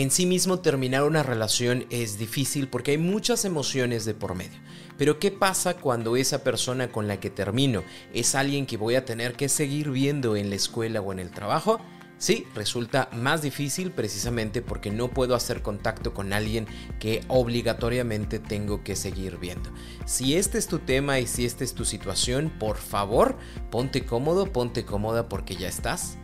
En 0.00 0.10
sí 0.10 0.24
mismo 0.24 0.60
terminar 0.60 1.02
una 1.02 1.22
relación 1.22 1.84
es 1.90 2.18
difícil 2.18 2.68
porque 2.68 2.92
hay 2.92 2.96
muchas 2.96 3.44
emociones 3.44 4.06
de 4.06 4.14
por 4.14 4.34
medio. 4.34 4.58
Pero 4.96 5.18
¿qué 5.18 5.30
pasa 5.30 5.74
cuando 5.74 6.16
esa 6.16 6.42
persona 6.42 6.90
con 6.90 7.06
la 7.06 7.20
que 7.20 7.28
termino 7.28 7.84
es 8.14 8.34
alguien 8.34 8.64
que 8.64 8.78
voy 8.78 8.94
a 8.94 9.04
tener 9.04 9.34
que 9.34 9.50
seguir 9.50 9.90
viendo 9.90 10.36
en 10.36 10.48
la 10.48 10.56
escuela 10.56 11.02
o 11.02 11.12
en 11.12 11.18
el 11.18 11.30
trabajo? 11.30 11.82
Sí, 12.16 12.46
resulta 12.54 13.10
más 13.12 13.42
difícil 13.42 13.90
precisamente 13.90 14.62
porque 14.62 14.90
no 14.90 15.08
puedo 15.08 15.34
hacer 15.34 15.60
contacto 15.60 16.14
con 16.14 16.32
alguien 16.32 16.66
que 16.98 17.22
obligatoriamente 17.28 18.38
tengo 18.38 18.82
que 18.82 18.96
seguir 18.96 19.36
viendo. 19.36 19.68
Si 20.06 20.34
este 20.34 20.56
es 20.56 20.66
tu 20.66 20.78
tema 20.78 21.18
y 21.18 21.26
si 21.26 21.44
esta 21.44 21.62
es 21.62 21.74
tu 21.74 21.84
situación, 21.84 22.50
por 22.58 22.78
favor, 22.78 23.36
ponte 23.70 24.06
cómodo, 24.06 24.50
ponte 24.50 24.86
cómoda 24.86 25.28
porque 25.28 25.56
ya 25.56 25.68
estás 25.68 26.16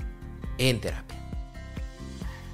en 0.56 0.80
terapia. 0.80 1.25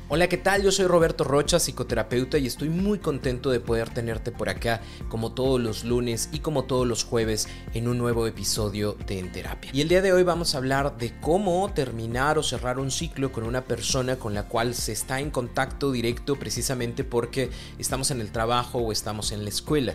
Hola, 0.08 0.28
¿qué 0.28 0.36
tal? 0.36 0.62
Yo 0.62 0.70
soy 0.72 0.86
Roberto 0.86 1.24
Rocha, 1.24 1.58
psicoterapeuta, 1.58 2.36
y 2.36 2.46
estoy 2.46 2.68
muy 2.68 2.98
contento 2.98 3.50
de 3.50 3.60
poder 3.60 3.88
tenerte 3.88 4.30
por 4.30 4.50
acá 4.50 4.82
como 5.08 5.32
todos 5.32 5.58
los 5.58 5.84
lunes 5.84 6.28
y 6.32 6.40
como 6.40 6.64
todos 6.64 6.86
los 6.86 7.04
jueves 7.04 7.48
en 7.72 7.88
un 7.88 7.96
nuevo 7.96 8.26
episodio 8.26 8.96
de 9.06 9.20
En 9.20 9.32
Terapia. 9.32 9.70
Y 9.72 9.80
el 9.80 9.88
día 9.88 10.02
de 10.02 10.12
hoy 10.12 10.22
vamos 10.22 10.54
a 10.54 10.58
hablar 10.58 10.98
de 10.98 11.18
cómo 11.20 11.72
terminar 11.72 12.36
o 12.36 12.42
cerrar 12.42 12.78
un 12.78 12.90
ciclo 12.90 13.32
con 13.32 13.44
una 13.44 13.64
persona 13.64 14.16
con 14.16 14.34
la 14.34 14.48
cual 14.48 14.74
se 14.74 14.92
está 14.92 15.20
en 15.20 15.30
contacto 15.30 15.92
directo 15.92 16.38
precisamente 16.38 17.04
porque 17.04 17.50
estamos 17.78 18.10
en 18.10 18.20
el 18.20 18.32
trabajo 18.32 18.80
o 18.80 18.92
estamos 18.92 19.32
en 19.32 19.44
la 19.44 19.48
escuela. 19.48 19.94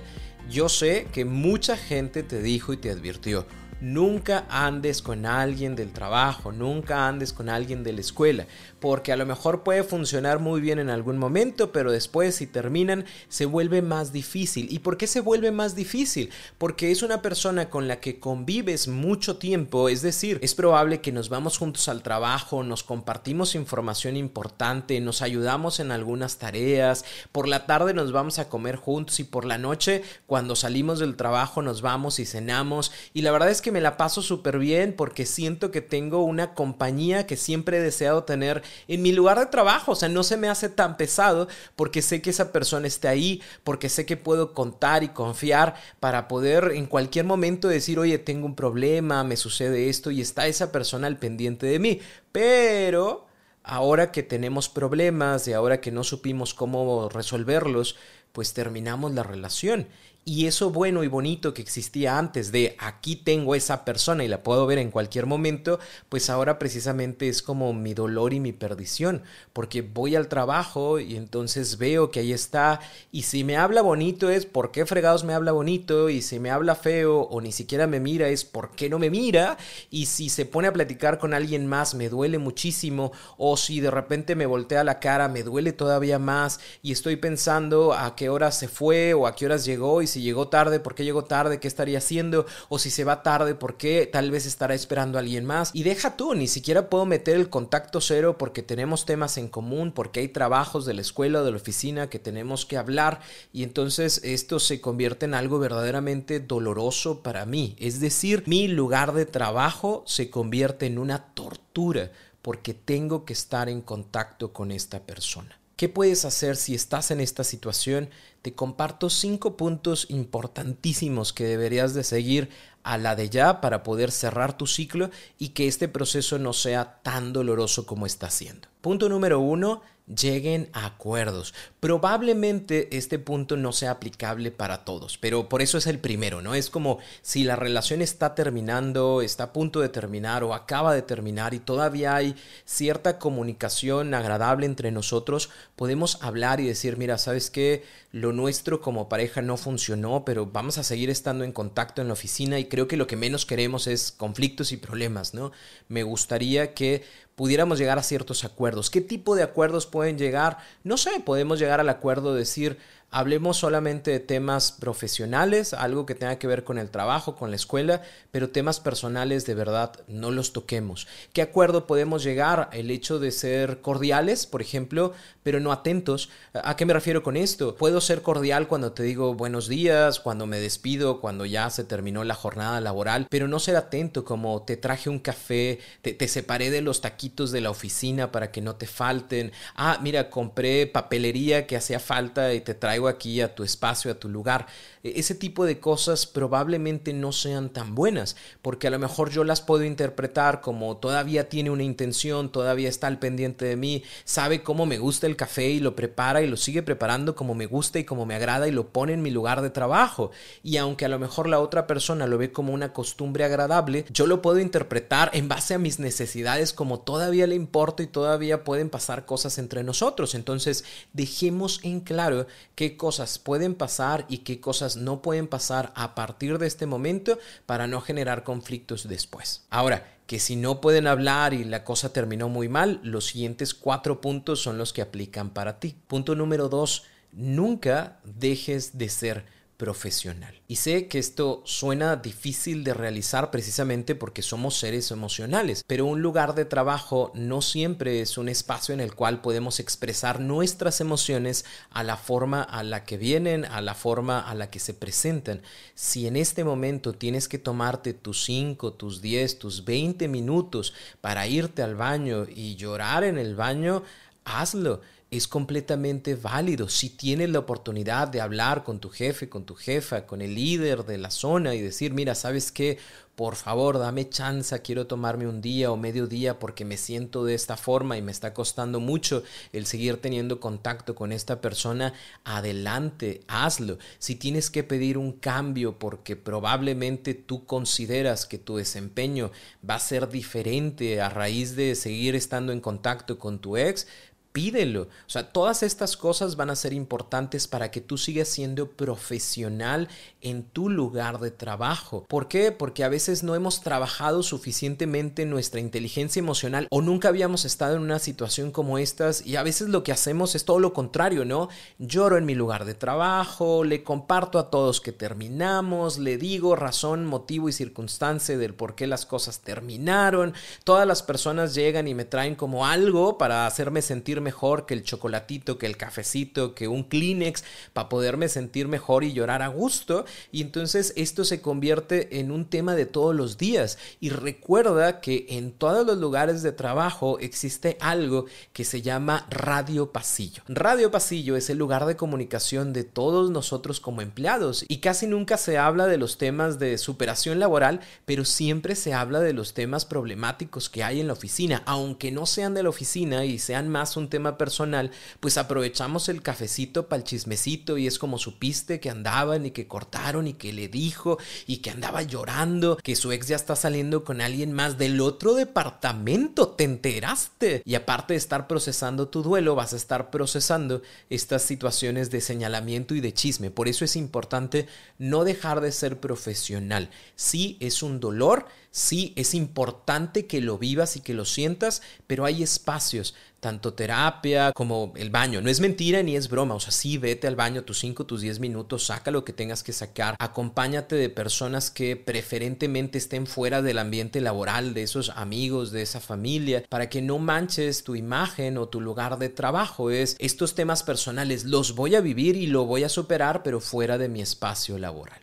Yo 0.50 0.68
sé 0.70 1.08
que 1.12 1.26
mucha 1.26 1.78
gente 1.78 2.24
te 2.24 2.42
dijo 2.42 2.74
y 2.74 2.78
te 2.78 2.90
advirtió, 2.90 3.46
Nunca 3.80 4.48
andes 4.50 5.04
con 5.04 5.28
alguien 5.28 5.76
del 5.76 5.94
trabajo, 5.94 6.52
nunca 6.52 7.08
andes 7.08 7.32
con 7.32 7.48
alguien 7.48 7.84
de 7.84 7.94
la 7.94 8.02
escuela, 8.02 8.48
porque 8.80 9.12
a 9.12 9.16
lo 9.18 9.28
mejor 9.28 9.62
puede 9.62 9.84
funcionar 9.84 10.40
muy 10.40 10.62
bien 10.62 10.80
en 10.80 10.90
algún 10.90 11.20
momento, 11.20 11.72
pero 11.72 11.92
después 11.92 12.34
si 12.34 12.48
terminan 12.48 13.06
se 13.30 13.46
vuelve 13.46 13.84
más 13.84 14.12
difícil. 14.12 14.68
¿Y 14.72 14.80
por 14.80 14.98
qué 14.98 15.06
se 15.06 15.20
vuelve 15.20 15.52
más 15.52 15.76
difícil? 15.76 16.32
Porque 16.58 16.90
es 16.90 17.04
una 17.04 17.22
persona 17.22 17.70
con 17.70 17.88
la 17.88 18.00
que 18.00 18.20
convives 18.20 18.88
mucho 18.88 19.38
tiempo, 19.38 19.90
es 19.90 20.02
decir, 20.02 20.40
es 20.42 20.56
probable 20.56 21.00
que 21.00 21.12
nos 21.12 21.30
vamos 21.30 21.60
juntos 21.60 21.88
al 21.88 22.02
trabajo, 22.02 22.64
nos 22.64 22.82
compartimos 22.82 23.54
información 23.54 24.18
importante, 24.18 25.00
nos 25.02 25.22
ayudamos 25.22 25.80
en 25.80 25.92
algunas 25.92 26.40
tareas, 26.40 27.06
por 27.32 27.48
la 27.48 27.68
tarde 27.68 27.94
nos 27.94 28.12
vamos 28.12 28.40
a 28.40 28.50
comer 28.50 28.78
juntos 28.78 29.20
y 29.20 29.24
por 29.24 29.46
la 29.46 29.60
noche 29.60 30.02
cuando 30.26 30.56
salimos 30.56 30.98
del 30.98 31.16
trabajo 31.16 31.62
nos 31.62 31.84
vamos 31.84 32.18
y 32.18 32.26
cenamos 32.26 32.92
y 33.14 33.22
la 33.22 33.32
verdad 33.32 33.52
es 33.52 33.62
que 33.62 33.67
me 33.72 33.82
la 33.82 33.98
paso 33.98 34.22
súper 34.22 34.60
bien 34.60 34.94
porque 34.94 35.26
siento 35.26 35.72
que 35.72 35.82
tengo 35.82 36.24
una 36.24 36.54
compañía 36.54 37.28
que 37.28 37.38
siempre 37.38 37.78
he 37.78 37.82
deseado 37.82 38.24
tener 38.24 38.64
en 38.88 39.02
mi 39.02 39.12
lugar 39.12 39.40
de 39.40 39.46
trabajo. 39.48 39.94
O 39.94 39.96
sea, 39.96 40.10
no 40.10 40.24
se 40.24 40.38
me 40.38 40.50
hace 40.50 40.70
tan 40.70 40.98
pesado 40.98 41.48
porque 41.76 42.02
sé 42.02 42.22
que 42.22 42.30
esa 42.30 42.52
persona 42.52 42.88
está 42.88 43.10
ahí, 43.10 43.42
porque 43.64 43.90
sé 43.90 44.06
que 44.06 44.18
puedo 44.18 44.54
contar 44.54 45.04
y 45.04 45.10
confiar 45.10 45.76
para 46.00 46.28
poder 46.28 46.72
en 46.74 46.86
cualquier 46.86 47.26
momento 47.26 47.68
decir, 47.68 48.00
oye, 48.00 48.18
tengo 48.18 48.46
un 48.46 48.56
problema, 48.56 49.24
me 49.24 49.38
sucede 49.38 49.90
esto 49.90 50.12
y 50.12 50.22
está 50.22 50.48
esa 50.48 50.72
persona 50.72 51.08
al 51.08 51.18
pendiente 51.18 51.66
de 51.66 51.80
mí. 51.80 52.00
Pero 52.32 53.28
ahora 53.64 54.12
que 54.12 54.24
tenemos 54.24 54.70
problemas 54.70 55.48
y 55.48 55.54
ahora 55.54 55.82
que 55.82 55.92
no 55.92 56.04
supimos 56.04 56.54
cómo 56.54 57.10
resolverlos, 57.10 57.98
pues 58.32 58.54
terminamos 58.54 59.14
la 59.14 59.24
relación. 59.24 59.88
Y 60.30 60.48
eso 60.48 60.72
bueno 60.72 61.06
y 61.06 61.08
bonito 61.08 61.54
que 61.54 61.62
existía 61.62 62.18
antes 62.18 62.52
de 62.52 62.76
aquí 62.80 63.16
tengo 63.16 63.56
esa 63.56 63.86
persona 63.86 64.26
y 64.26 64.28
la 64.28 64.44
puedo 64.44 64.68
ver 64.68 64.78
en 64.78 64.92
cualquier 64.92 65.26
momento, 65.26 65.80
pues 66.10 66.30
ahora 66.30 66.60
precisamente 66.60 67.30
es 67.30 67.42
como 67.42 67.72
mi 67.72 67.94
dolor 67.94 68.34
y 68.34 68.42
mi 68.42 68.52
perdición, 68.52 69.24
porque 69.54 69.82
voy 69.84 70.18
al 70.18 70.28
trabajo 70.28 71.00
y 71.00 71.16
entonces 71.16 71.78
veo 71.78 72.12
que 72.12 72.20
ahí 72.20 72.34
está 72.34 72.82
y 73.10 73.22
si 73.22 73.46
me 73.46 73.56
habla 73.56 73.82
bonito 73.82 74.30
es 74.30 74.46
por 74.46 74.72
qué 74.72 74.86
fregados 74.86 75.24
me 75.24 75.34
habla 75.34 75.54
bonito 75.54 76.10
y 76.10 76.22
si 76.22 76.42
me 76.42 76.52
habla 76.52 76.76
feo 76.76 77.22
o 77.22 77.40
ni 77.40 77.54
siquiera 77.54 77.88
me 77.88 78.02
mira 78.02 78.28
es 78.28 78.44
por 78.44 78.72
qué 78.72 78.90
no 78.90 79.00
me 79.00 79.10
mira 79.10 79.58
y 79.90 80.08
si 80.08 80.28
se 80.28 80.46
pone 80.46 80.68
a 80.68 80.74
platicar 80.74 81.20
con 81.20 81.34
alguien 81.34 81.68
más 81.68 81.96
me 81.96 82.10
duele 82.10 82.38
muchísimo 82.38 83.14
o 83.38 83.56
si 83.56 83.80
de 83.80 83.92
repente 83.92 84.36
me 84.36 84.46
voltea 84.46 84.84
la 84.84 85.00
cara 85.00 85.30
me 85.30 85.44
duele 85.44 85.72
todavía 85.72 86.20
más 86.20 86.60
y 86.82 86.92
estoy 86.92 87.16
pensando 87.16 87.94
a 87.94 88.14
qué 88.18 88.28
horas 88.28 88.60
se 88.60 88.68
fue 88.68 89.14
o 89.14 89.26
a 89.26 89.34
qué 89.34 89.46
horas 89.46 89.64
llegó 89.64 90.02
y 90.02 90.08
si 90.08 90.17
llegó 90.22 90.48
tarde, 90.48 90.80
por 90.80 90.96
qué 90.96 91.04
llegó 91.04 91.24
tarde, 91.24 91.60
qué 91.60 91.68
estaría 91.68 91.98
haciendo, 91.98 92.46
o 92.70 92.80
si 92.80 92.90
se 92.90 93.04
va 93.04 93.24
tarde, 93.24 93.56
por 93.56 93.78
qué 93.78 94.10
tal 94.12 94.32
vez 94.32 94.46
estará 94.46 94.74
esperando 94.74 95.18
a 95.18 95.22
alguien 95.22 95.46
más. 95.46 95.72
Y 95.74 95.84
deja 95.84 96.18
tú, 96.18 96.34
ni 96.34 96.48
siquiera 96.48 96.90
puedo 96.90 97.06
meter 97.06 97.36
el 97.36 97.50
contacto 97.50 98.02
cero 98.02 98.38
porque 98.38 98.64
tenemos 98.64 99.06
temas 99.06 99.38
en 99.38 99.48
común, 99.48 99.92
porque 99.92 100.20
hay 100.22 100.28
trabajos 100.28 100.86
de 100.86 100.94
la 100.94 101.02
escuela 101.02 101.44
de 101.44 101.52
la 101.52 101.58
oficina 101.58 102.10
que 102.10 102.20
tenemos 102.20 102.66
que 102.66 102.78
hablar 102.78 103.20
y 103.52 103.64
entonces 103.64 104.22
esto 104.24 104.60
se 104.60 104.82
convierte 104.82 105.26
en 105.26 105.34
algo 105.34 105.60
verdaderamente 105.60 106.40
doloroso 106.40 107.22
para 107.22 107.46
mí. 107.46 107.76
Es 107.80 108.00
decir, 108.00 108.44
mi 108.46 108.68
lugar 108.68 109.14
de 109.14 109.26
trabajo 109.26 110.04
se 110.06 110.30
convierte 110.30 110.86
en 110.86 110.98
una 110.98 111.34
tortura 111.34 112.12
porque 112.42 112.74
tengo 112.74 113.26
que 113.26 113.34
estar 113.34 113.70
en 113.70 113.82
contacto 113.82 114.54
con 114.54 114.72
esta 114.72 115.02
persona. 115.02 115.60
¿Qué 115.78 115.90
puedes 115.90 116.26
hacer 116.26 116.56
si 116.56 116.74
estás 116.74 117.12
en 117.12 117.20
esta 117.20 117.44
situación? 117.44 118.10
Te 118.42 118.56
comparto 118.56 119.12
cinco 119.12 119.58
puntos 119.58 120.08
importantísimos 120.10 121.34
que 121.34 121.44
deberías 121.44 121.94
de 121.94 122.04
seguir 122.04 122.50
a 122.82 122.98
la 122.98 123.16
de 123.16 123.30
ya 123.30 123.62
para 123.62 123.84
poder 123.84 124.10
cerrar 124.10 124.58
tu 124.58 124.66
ciclo 124.66 125.12
y 125.38 125.50
que 125.50 125.68
este 125.68 125.88
proceso 125.88 126.40
no 126.40 126.54
sea 126.54 127.00
tan 127.04 127.32
doloroso 127.32 127.86
como 127.86 128.08
está 128.08 128.32
siendo. 128.32 128.68
Punto 128.82 129.08
número 129.08 129.40
uno, 129.40 129.84
lleguen 130.08 130.70
a 130.74 130.86
acuerdos. 130.86 131.54
Probablemente 131.80 132.96
este 132.98 133.20
punto 133.20 133.58
no 133.58 133.74
sea 133.74 133.92
aplicable 133.92 134.52
para 134.52 134.86
todos, 134.86 135.18
pero 135.18 135.50
por 135.50 135.62
eso 135.62 135.78
es 135.78 135.88
el 135.88 136.00
primero, 136.00 136.42
¿no? 136.42 136.56
Es 136.56 136.70
como 136.70 137.00
si 137.22 137.44
la 137.44 137.56
relación 137.56 138.02
está 138.02 138.34
terminando, 138.34 139.22
está 139.22 139.46
a 139.46 139.54
punto 139.54 139.82
de 139.82 139.90
terminar 139.90 140.44
o 140.44 140.54
acaba 140.54 140.94
de 140.94 141.02
terminar 141.02 141.54
y 141.54 141.60
todavía 141.60 142.16
hay 142.16 142.36
cierta 142.66 143.20
comunicación 143.20 144.14
agradable 144.14 144.66
entre 144.66 144.92
nosotros, 144.92 145.50
podemos 145.76 146.22
hablar 146.22 146.60
y 146.60 146.68
decir, 146.68 146.98
mira, 146.98 147.18
¿sabes 147.18 147.50
qué? 147.50 147.84
Lo 148.12 148.32
nuestro 148.32 148.82
como 148.82 149.10
pareja 149.10 149.42
no 149.42 149.58
funcionó, 149.58 150.24
pero 150.26 150.46
vamos 150.46 150.78
a 150.78 150.84
seguir 150.84 151.10
estando 151.10 151.44
en 151.44 151.52
contacto 151.52 152.02
en 152.02 152.08
la 152.08 152.14
oficina 152.14 152.58
y 152.58 152.66
creo 152.66 152.88
que 152.88 152.98
lo 152.98 153.08
que 153.08 153.18
menos 153.18 153.46
queremos 153.46 153.88
es 153.88 154.12
conflictos 154.12 154.72
y 154.72 154.78
problemas, 154.78 155.34
¿no? 155.34 155.52
Me 155.90 156.04
gustaría 156.04 156.74
que 156.74 157.04
pudiéramos 157.38 157.78
llegar 157.78 158.00
a 158.00 158.04
ciertos 158.04 158.44
acuerdos. 158.44 158.90
¿Qué 158.90 159.00
tipo 159.00 159.36
de 159.36 159.44
acuerdos 159.44 159.86
pueden 159.86 160.18
llegar? 160.18 160.58
No 160.84 160.98
sé, 160.98 161.12
podemos 161.24 161.60
llegar 161.60 161.80
al 161.80 161.88
acuerdo 161.88 162.34
de 162.34 162.40
decir, 162.40 162.80
Hablemos 163.10 163.56
solamente 163.56 164.12
de 164.12 164.20
temas 164.20 164.74
profesionales, 164.74 165.74
algo 165.74 166.06
que 166.06 166.14
tenga 166.14 166.38
que 166.38 166.46
ver 166.46 166.66
con 166.66 166.78
el 166.78 166.90
trabajo, 166.90 167.38
con 167.38 167.52
la 167.52 167.56
escuela, 167.56 168.02
pero 168.32 168.50
temas 168.50 168.82
personales 168.82 169.46
de 169.46 169.56
verdad 169.56 169.94
no 170.10 170.30
los 170.30 170.52
toquemos. 170.52 171.08
¿Qué 171.32 171.42
acuerdo 171.42 171.88
podemos 171.88 172.22
llegar? 172.22 172.70
El 172.74 172.92
hecho 172.92 173.18
de 173.18 173.32
ser 173.32 173.80
cordiales, 173.80 174.46
por 174.46 174.62
ejemplo, 174.62 175.14
pero 175.42 175.62
no 175.62 175.72
atentos. 175.72 176.30
¿A 176.52 176.76
qué 176.76 176.86
me 176.86 176.94
refiero 176.94 177.24
con 177.24 177.38
esto? 177.38 177.76
Puedo 177.76 178.02
ser 178.02 178.22
cordial 178.22 178.68
cuando 178.68 178.92
te 178.92 179.04
digo 179.04 179.34
buenos 179.36 179.70
días, 179.70 180.20
cuando 180.20 180.46
me 180.46 180.60
despido, 180.60 181.22
cuando 181.22 181.46
ya 181.46 181.70
se 181.70 181.86
terminó 181.86 182.26
la 182.26 182.36
jornada 182.36 182.82
laboral, 182.82 183.28
pero 183.30 183.48
no 183.48 183.60
ser 183.60 183.78
atento 183.78 184.26
como 184.26 184.64
te 184.64 184.76
traje 184.76 185.10
un 185.10 185.20
café, 185.20 185.80
te, 186.02 186.12
te 186.12 186.28
separé 186.28 186.72
de 186.72 186.82
los 186.82 187.00
taquitos 187.00 187.54
de 187.54 187.62
la 187.62 187.70
oficina 187.70 188.34
para 188.34 188.52
que 188.52 188.60
no 188.60 188.76
te 188.76 188.86
falten. 188.86 189.54
Ah, 189.78 189.98
mira, 190.02 190.30
compré 190.30 190.88
papelería 190.88 191.68
que 191.68 191.78
hacía 191.78 192.02
falta 192.02 192.54
y 192.54 192.60
te 192.60 192.74
traigo 192.74 192.97
aquí 193.06 193.42
a 193.42 193.54
tu 193.54 193.64
espacio, 193.64 194.10
a 194.10 194.16
tu 194.16 194.30
lugar. 194.30 194.66
E, 195.04 195.20
ese 195.20 195.36
tipo 195.36 195.66
de 195.66 195.80
cosas 195.80 196.26
probablemente 196.26 197.14
no 197.14 197.32
sean 197.32 197.70
tan 197.70 197.94
buenas, 197.94 198.36
porque 198.64 198.88
a 198.88 198.90
lo 198.90 198.98
mejor 198.98 199.30
yo 199.30 199.44
las 199.44 199.62
puedo 199.62 199.84
interpretar 199.84 200.62
como 200.62 200.98
todavía 200.98 201.50
tiene 201.50 201.70
una 201.70 201.84
intención, 201.84 202.52
todavía 202.52 202.90
está 202.90 203.08
al 203.08 203.20
pendiente 203.20 203.66
de 203.66 203.76
mí, 203.76 204.04
sabe 204.24 204.64
cómo 204.64 204.86
me 204.86 204.98
gusta 204.98 205.28
el 205.28 205.36
café 205.36 205.70
y 205.70 205.80
lo 205.80 205.96
prepara 205.96 206.42
y 206.42 206.48
lo 206.48 206.58
sigue 206.58 206.82
preparando 206.82 207.36
como 207.36 207.54
me 207.54 207.68
gusta 207.68 208.00
y 208.00 208.04
como 208.04 208.26
me 208.26 208.36
agrada 208.36 208.68
y 208.68 208.72
lo 208.72 208.90
pone 208.90 209.14
en 209.14 209.22
mi 209.22 209.30
lugar 209.30 209.62
de 209.62 209.70
trabajo. 209.70 210.32
Y 210.64 210.78
aunque 210.78 211.06
a 211.06 211.10
lo 211.10 211.20
mejor 211.20 211.48
la 211.48 211.60
otra 211.60 211.86
persona 211.86 212.26
lo 212.26 212.38
ve 212.38 212.52
como 212.52 212.74
una 212.74 212.94
costumbre 212.94 213.44
agradable, 213.44 214.06
yo 214.10 214.26
lo 214.26 214.42
puedo 214.42 214.60
interpretar 214.60 215.30
en 215.34 215.48
base 215.48 215.74
a 215.74 215.80
mis 215.80 216.00
necesidades 216.00 216.74
como 216.74 217.02
todavía 217.02 217.48
le 217.48 217.56
importa 217.56 218.04
y 218.04 218.08
todavía 218.08 218.64
pueden 218.64 218.90
pasar 218.90 219.26
cosas 219.26 219.58
entre 219.58 219.84
nosotros. 219.84 220.36
Entonces, 220.36 220.86
dejemos 221.14 221.80
en 221.84 222.00
claro 222.00 222.48
cosas 222.96 223.40
pueden 223.40 223.76
pasar 223.76 224.26
y 224.30 224.40
qué 224.40 224.62
cosas 224.62 224.96
no 224.96 225.22
pueden 225.22 225.48
pasar 225.48 225.92
a 225.96 226.16
partir 226.16 226.58
de 226.58 226.68
este 226.68 226.86
momento 226.86 227.38
para 227.66 227.88
no 227.88 228.00
generar 228.02 228.44
conflictos 228.44 229.08
después. 229.08 229.66
Ahora, 229.70 230.18
que 230.28 230.40
si 230.40 230.56
no 230.56 230.82
pueden 230.82 231.08
hablar 231.08 231.54
y 231.54 231.64
la 231.64 231.84
cosa 231.84 232.14
terminó 232.14 232.50
muy 232.50 232.70
mal, 232.70 233.00
los 233.04 233.26
siguientes 233.26 233.74
cuatro 233.74 234.22
puntos 234.22 234.62
son 234.62 234.78
los 234.78 234.94
que 234.94 235.02
aplican 235.02 235.50
para 235.50 235.80
ti. 235.80 235.96
Punto 236.08 236.36
número 236.36 236.70
dos, 236.70 237.04
nunca 237.32 238.20
dejes 238.24 238.98
de 238.98 239.10
ser 239.10 239.57
profesional. 239.78 240.60
Y 240.68 240.78
sé 240.78 241.08
que 241.08 241.20
esto 241.20 241.62
suena 241.64 242.16
difícil 242.16 242.84
de 242.84 242.96
realizar 242.96 243.52
precisamente 243.52 244.16
porque 244.16 244.42
somos 244.42 244.78
seres 244.78 245.12
emocionales, 245.12 245.84
pero 245.86 246.06
un 246.06 246.22
lugar 246.22 246.56
de 246.56 246.66
trabajo 246.66 247.32
no 247.36 247.62
siempre 247.62 248.22
es 248.22 248.40
un 248.40 248.50
espacio 248.50 248.96
en 248.96 249.00
el 249.00 249.14
cual 249.14 249.42
podemos 249.42 249.80
expresar 249.80 250.40
nuestras 250.40 251.00
emociones 251.00 251.64
a 251.92 252.04
la 252.04 252.18
forma 252.18 252.64
a 252.64 252.82
la 252.82 253.04
que 253.06 253.18
vienen, 253.18 253.66
a 253.66 253.82
la 253.82 253.94
forma 253.94 254.40
a 254.40 254.56
la 254.56 254.72
que 254.72 254.80
se 254.80 254.96
presentan. 254.96 255.62
Si 255.94 256.26
en 256.26 256.36
este 256.36 256.64
momento 256.64 257.14
tienes 257.14 257.48
que 257.48 257.60
tomarte 257.60 258.14
tus 258.14 258.44
5, 258.46 258.94
tus 258.94 259.22
10, 259.22 259.60
tus 259.60 259.86
20 259.86 260.28
minutos 260.28 260.96
para 261.22 261.48
irte 261.48 261.84
al 261.84 261.96
baño 261.96 262.48
y 262.50 262.76
llorar 262.76 263.24
en 263.24 263.38
el 263.38 263.56
baño, 263.56 264.04
hazlo 264.44 265.02
es 265.30 265.48
completamente 265.48 266.36
válido. 266.36 266.88
Si 266.88 267.10
tienes 267.10 267.50
la 267.50 267.60
oportunidad 267.60 268.30
de 268.30 268.40
hablar 268.40 268.84
con 268.84 269.00
tu 269.00 269.10
jefe, 269.10 269.50
con 269.50 269.66
tu 269.66 269.76
jefa, 269.76 270.26
con 270.26 270.42
el 270.42 270.56
líder 270.56 271.04
de 271.06 271.18
la 271.18 271.32
zona 271.32 271.76
y 271.76 271.82
decir, 271.82 272.14
mira, 272.14 272.34
¿sabes 272.34 272.72
qué? 272.72 272.98
Por 273.36 273.56
favor, 273.56 274.00
dame 274.00 274.30
chance, 274.30 274.82
quiero 274.82 275.06
tomarme 275.06 275.46
un 275.46 275.62
día 275.62 275.92
o 275.92 275.98
medio 275.98 276.26
día 276.26 276.58
porque 276.58 276.86
me 276.86 276.98
siento 276.98 277.46
de 277.46 277.54
esta 277.54 277.78
forma 277.78 278.18
y 278.18 278.22
me 278.24 278.32
está 278.32 278.52
costando 278.54 279.00
mucho 279.00 279.44
el 279.74 279.86
seguir 279.86 280.20
teniendo 280.20 280.60
contacto 280.60 281.14
con 281.14 281.32
esta 281.32 281.62
persona. 281.62 282.14
Adelante, 282.46 283.42
hazlo. 283.48 284.00
Si 284.18 284.38
tienes 284.38 284.72
que 284.72 284.84
pedir 284.84 285.20
un 285.20 285.34
cambio 285.34 286.00
porque 286.00 286.36
probablemente 286.36 287.36
tú 287.36 287.66
consideras 287.66 288.48
que 288.48 288.58
tu 288.58 288.78
desempeño 288.78 289.52
va 289.88 289.96
a 289.96 290.00
ser 290.00 290.30
diferente 290.30 291.22
a 291.22 291.30
raíz 291.30 291.76
de 291.76 291.94
seguir 291.94 292.34
estando 292.34 292.72
en 292.72 292.80
contacto 292.80 293.38
con 293.38 293.60
tu 293.60 293.78
ex, 293.78 294.08
pídelo. 294.52 295.04
O 295.04 295.30
sea, 295.30 295.52
todas 295.52 295.84
estas 295.84 296.18
cosas 296.18 296.56
van 296.56 296.70
a 296.70 296.76
ser 296.76 296.94
importantes 296.94 297.68
para 297.68 297.92
que 297.92 298.02
tú 298.02 298.18
sigas 298.18 298.48
siendo 298.48 298.92
profesional 298.92 300.10
en 300.42 300.64
tu 300.64 300.90
lugar 300.90 301.40
de 301.40 301.52
trabajo. 301.52 302.26
¿Por 302.28 302.48
qué? 302.48 302.72
Porque 302.72 303.04
a 303.04 303.10
veces 303.10 303.44
no 303.44 303.56
hemos 303.56 303.82
trabajado 303.82 304.44
suficientemente 304.44 305.46
nuestra 305.46 305.80
inteligencia 305.80 306.40
emocional 306.40 306.88
o 306.90 307.02
nunca 307.02 307.28
habíamos 307.28 307.66
estado 307.66 307.96
en 307.96 308.02
una 308.02 308.20
situación 308.20 308.72
como 308.72 308.98
estas 308.98 309.46
y 309.46 309.56
a 309.56 309.64
veces 309.64 309.90
lo 309.90 310.04
que 310.04 310.12
hacemos 310.12 310.56
es 310.56 310.66
todo 310.66 310.80
lo 310.80 310.94
contrario, 310.94 311.46
¿no? 311.46 311.70
Lloro 312.00 312.38
en 312.38 312.46
mi 312.46 312.56
lugar 312.56 312.86
de 312.86 312.94
trabajo, 312.94 313.84
le 313.84 314.04
comparto 314.04 314.60
a 314.60 314.70
todos 314.70 315.02
que 315.02 315.12
terminamos, 315.12 316.18
le 316.18 316.38
digo 316.38 316.76
razón, 316.76 317.26
motivo 317.26 317.70
y 317.70 317.74
circunstancia 317.74 318.58
del 318.58 318.74
por 318.74 318.96
qué 318.96 319.08
las 319.08 319.26
cosas 319.26 319.60
terminaron. 319.60 320.54
Todas 320.84 321.08
las 321.08 321.24
personas 321.24 321.76
llegan 321.76 322.08
y 322.08 322.14
me 322.14 322.26
traen 322.26 322.56
como 322.56 322.86
algo 322.86 323.38
para 323.38 323.68
hacerme 323.68 324.02
sentirme 324.02 324.47
mejor 324.48 324.86
que 324.86 324.94
el 324.94 325.04
chocolatito, 325.04 325.78
que 325.78 325.88
el 325.88 325.98
cafecito, 325.98 326.74
que 326.74 326.88
un 326.88 327.04
Kleenex, 327.04 327.66
para 327.92 328.08
poderme 328.08 328.48
sentir 328.48 328.88
mejor 328.88 329.26
y 329.26 329.34
llorar 329.34 329.62
a 329.62 329.68
gusto. 329.68 330.24
Y 330.54 330.62
entonces 330.62 331.12
esto 331.18 331.44
se 331.44 331.62
convierte 331.62 332.40
en 332.40 332.50
un 332.50 332.64
tema 332.64 332.96
de 332.96 333.06
todos 333.06 333.36
los 333.36 333.58
días. 333.58 333.98
Y 334.22 334.30
recuerda 334.30 335.20
que 335.20 335.48
en 335.50 335.74
todos 335.74 336.08
los 336.08 336.18
lugares 336.18 336.64
de 336.64 336.72
trabajo 336.72 337.40
existe 337.40 337.98
algo 338.00 338.46
que 338.72 338.86
se 338.86 339.02
llama 339.02 339.46
radio 339.50 340.14
pasillo. 340.14 340.64
Radio 340.70 341.12
pasillo 341.12 341.58
es 341.58 341.70
el 341.70 341.78
lugar 341.78 342.06
de 342.06 342.16
comunicación 342.16 342.94
de 342.94 343.04
todos 343.04 343.52
nosotros 343.52 344.00
como 344.00 344.22
empleados 344.22 344.86
y 344.88 345.00
casi 345.00 345.28
nunca 345.28 345.58
se 345.58 345.78
habla 345.78 346.08
de 346.08 346.18
los 346.18 346.38
temas 346.38 346.80
de 346.80 346.98
superación 346.98 347.60
laboral, 347.60 348.00
pero 348.26 348.46
siempre 348.46 348.96
se 348.96 349.14
habla 349.14 349.42
de 349.42 349.54
los 349.54 349.74
temas 349.74 350.06
problemáticos 350.06 350.90
que 350.90 351.04
hay 351.04 351.20
en 351.20 351.28
la 351.28 351.34
oficina, 351.34 351.84
aunque 351.86 352.32
no 352.32 352.46
sean 352.46 352.74
de 352.74 352.84
la 352.84 352.90
oficina 352.90 353.46
y 353.46 353.60
sean 353.60 353.90
más 353.90 354.16
un 354.18 354.27
tema 354.30 354.58
personal, 354.58 355.12
pues 355.40 355.58
aprovechamos 355.58 356.30
el 356.30 356.42
cafecito 356.42 357.08
para 357.08 357.22
el 357.22 357.24
chismecito 357.24 357.98
y 357.98 358.08
es 358.08 358.20
como 358.20 358.38
supiste 358.38 359.00
que 359.00 359.10
andaban 359.10 359.66
y 359.66 359.72
que 359.72 359.88
cortaron 359.88 360.48
y 360.48 360.54
que 360.54 360.74
le 360.74 360.88
dijo 360.88 361.38
y 361.66 361.78
que 361.78 361.90
andaba 361.90 362.22
llorando, 362.24 362.98
que 362.98 363.16
su 363.16 363.32
ex 363.32 363.48
ya 363.48 363.56
está 363.56 363.76
saliendo 363.76 364.24
con 364.24 364.42
alguien 364.42 364.74
más 364.74 364.98
del 364.98 365.22
otro 365.22 365.54
departamento, 365.54 366.70
te 366.70 366.84
enteraste. 366.84 367.82
Y 367.86 367.96
aparte 367.96 368.34
de 368.34 368.38
estar 368.38 368.68
procesando 368.68 369.30
tu 369.30 369.44
duelo, 369.44 369.76
vas 369.76 369.94
a 369.94 369.98
estar 369.98 370.30
procesando 370.30 371.02
estas 371.30 371.62
situaciones 371.62 372.32
de 372.32 372.42
señalamiento 372.42 373.16
y 373.16 373.22
de 373.22 373.34
chisme. 373.34 373.72
Por 373.72 373.88
eso 373.88 374.06
es 374.06 374.16
importante 374.16 374.88
no 375.18 375.44
dejar 375.44 375.82
de 375.82 375.92
ser 375.92 376.20
profesional. 376.20 377.10
Sí, 377.36 377.78
es 377.80 378.04
un 378.04 378.20
dolor, 378.20 378.68
sí, 378.92 379.34
es 379.36 379.54
importante 379.54 380.46
que 380.46 380.62
lo 380.62 380.78
vivas 380.78 381.16
y 381.16 381.22
que 381.22 381.34
lo 381.34 381.46
sientas, 381.46 382.02
pero 382.28 382.46
hay 382.46 382.64
espacios 382.64 383.36
tanto 383.60 383.94
terapia 383.94 384.72
como 384.74 385.14
el 385.16 385.30
baño. 385.30 385.62
No 385.62 385.70
es 385.70 385.80
mentira 385.80 386.24
ni 386.24 386.36
es 386.36 386.50
broma, 386.50 386.76
o 386.76 386.80
sea, 386.80 386.92
sí, 386.92 387.18
vete 387.18 387.48
al 387.48 387.56
baño 387.56 387.84
tus 387.84 388.00
5, 388.00 388.26
tus 388.26 388.42
10 388.42 388.60
minutos, 388.60 389.06
saca 389.06 389.32
lo 389.32 389.44
que 389.44 389.54
tengas 389.54 389.84
que 389.84 389.94
sacar, 389.94 390.36
acompáñate 390.40 391.16
de 391.16 391.30
personas 391.30 391.92
que 391.92 392.16
preferentemente 392.16 393.18
estén 393.18 393.48
fuera 393.48 393.82
del 393.82 394.00
ambiente 394.00 394.42
laboral, 394.42 394.94
de 394.94 395.04
esos 395.04 395.30
amigos, 395.30 395.92
de 395.92 396.02
esa 396.02 396.20
familia, 396.20 396.84
para 396.90 397.10
que 397.10 397.22
no 397.22 397.38
manches 397.40 398.04
tu 398.04 398.16
imagen 398.16 398.78
o 398.78 398.88
tu 398.88 399.02
lugar 399.02 399.38
de 399.38 399.50
trabajo. 399.50 400.12
Es 400.12 400.36
estos 400.40 400.76
temas 400.76 401.04
personales 401.04 401.66
los 401.66 401.96
voy 401.96 402.16
a 402.16 402.22
vivir 402.22 402.56
y 402.56 402.68
lo 402.68 402.86
voy 402.86 403.04
a 403.04 403.10
superar, 403.10 403.64
pero 403.64 403.80
fuera 403.80 404.18
de 404.18 404.30
mi 404.30 404.42
espacio 404.42 404.98
laboral. 404.98 405.42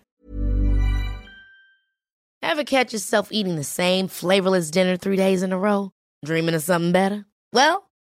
Ever 2.42 2.64
catch 2.64 2.92
yourself 2.92 3.28
eating 3.32 3.56
the 3.56 3.64
same 3.64 4.06
flavorless 4.06 4.70
dinner 4.70 4.96
three 4.96 5.16
days 5.16 5.42
in 5.42 5.52
a 5.52 5.58
row? 5.58 5.90
Dreaming 6.24 6.54
of 6.54 6.62
something 6.62 6.92
better? 6.92 7.24
Well, 7.52 7.90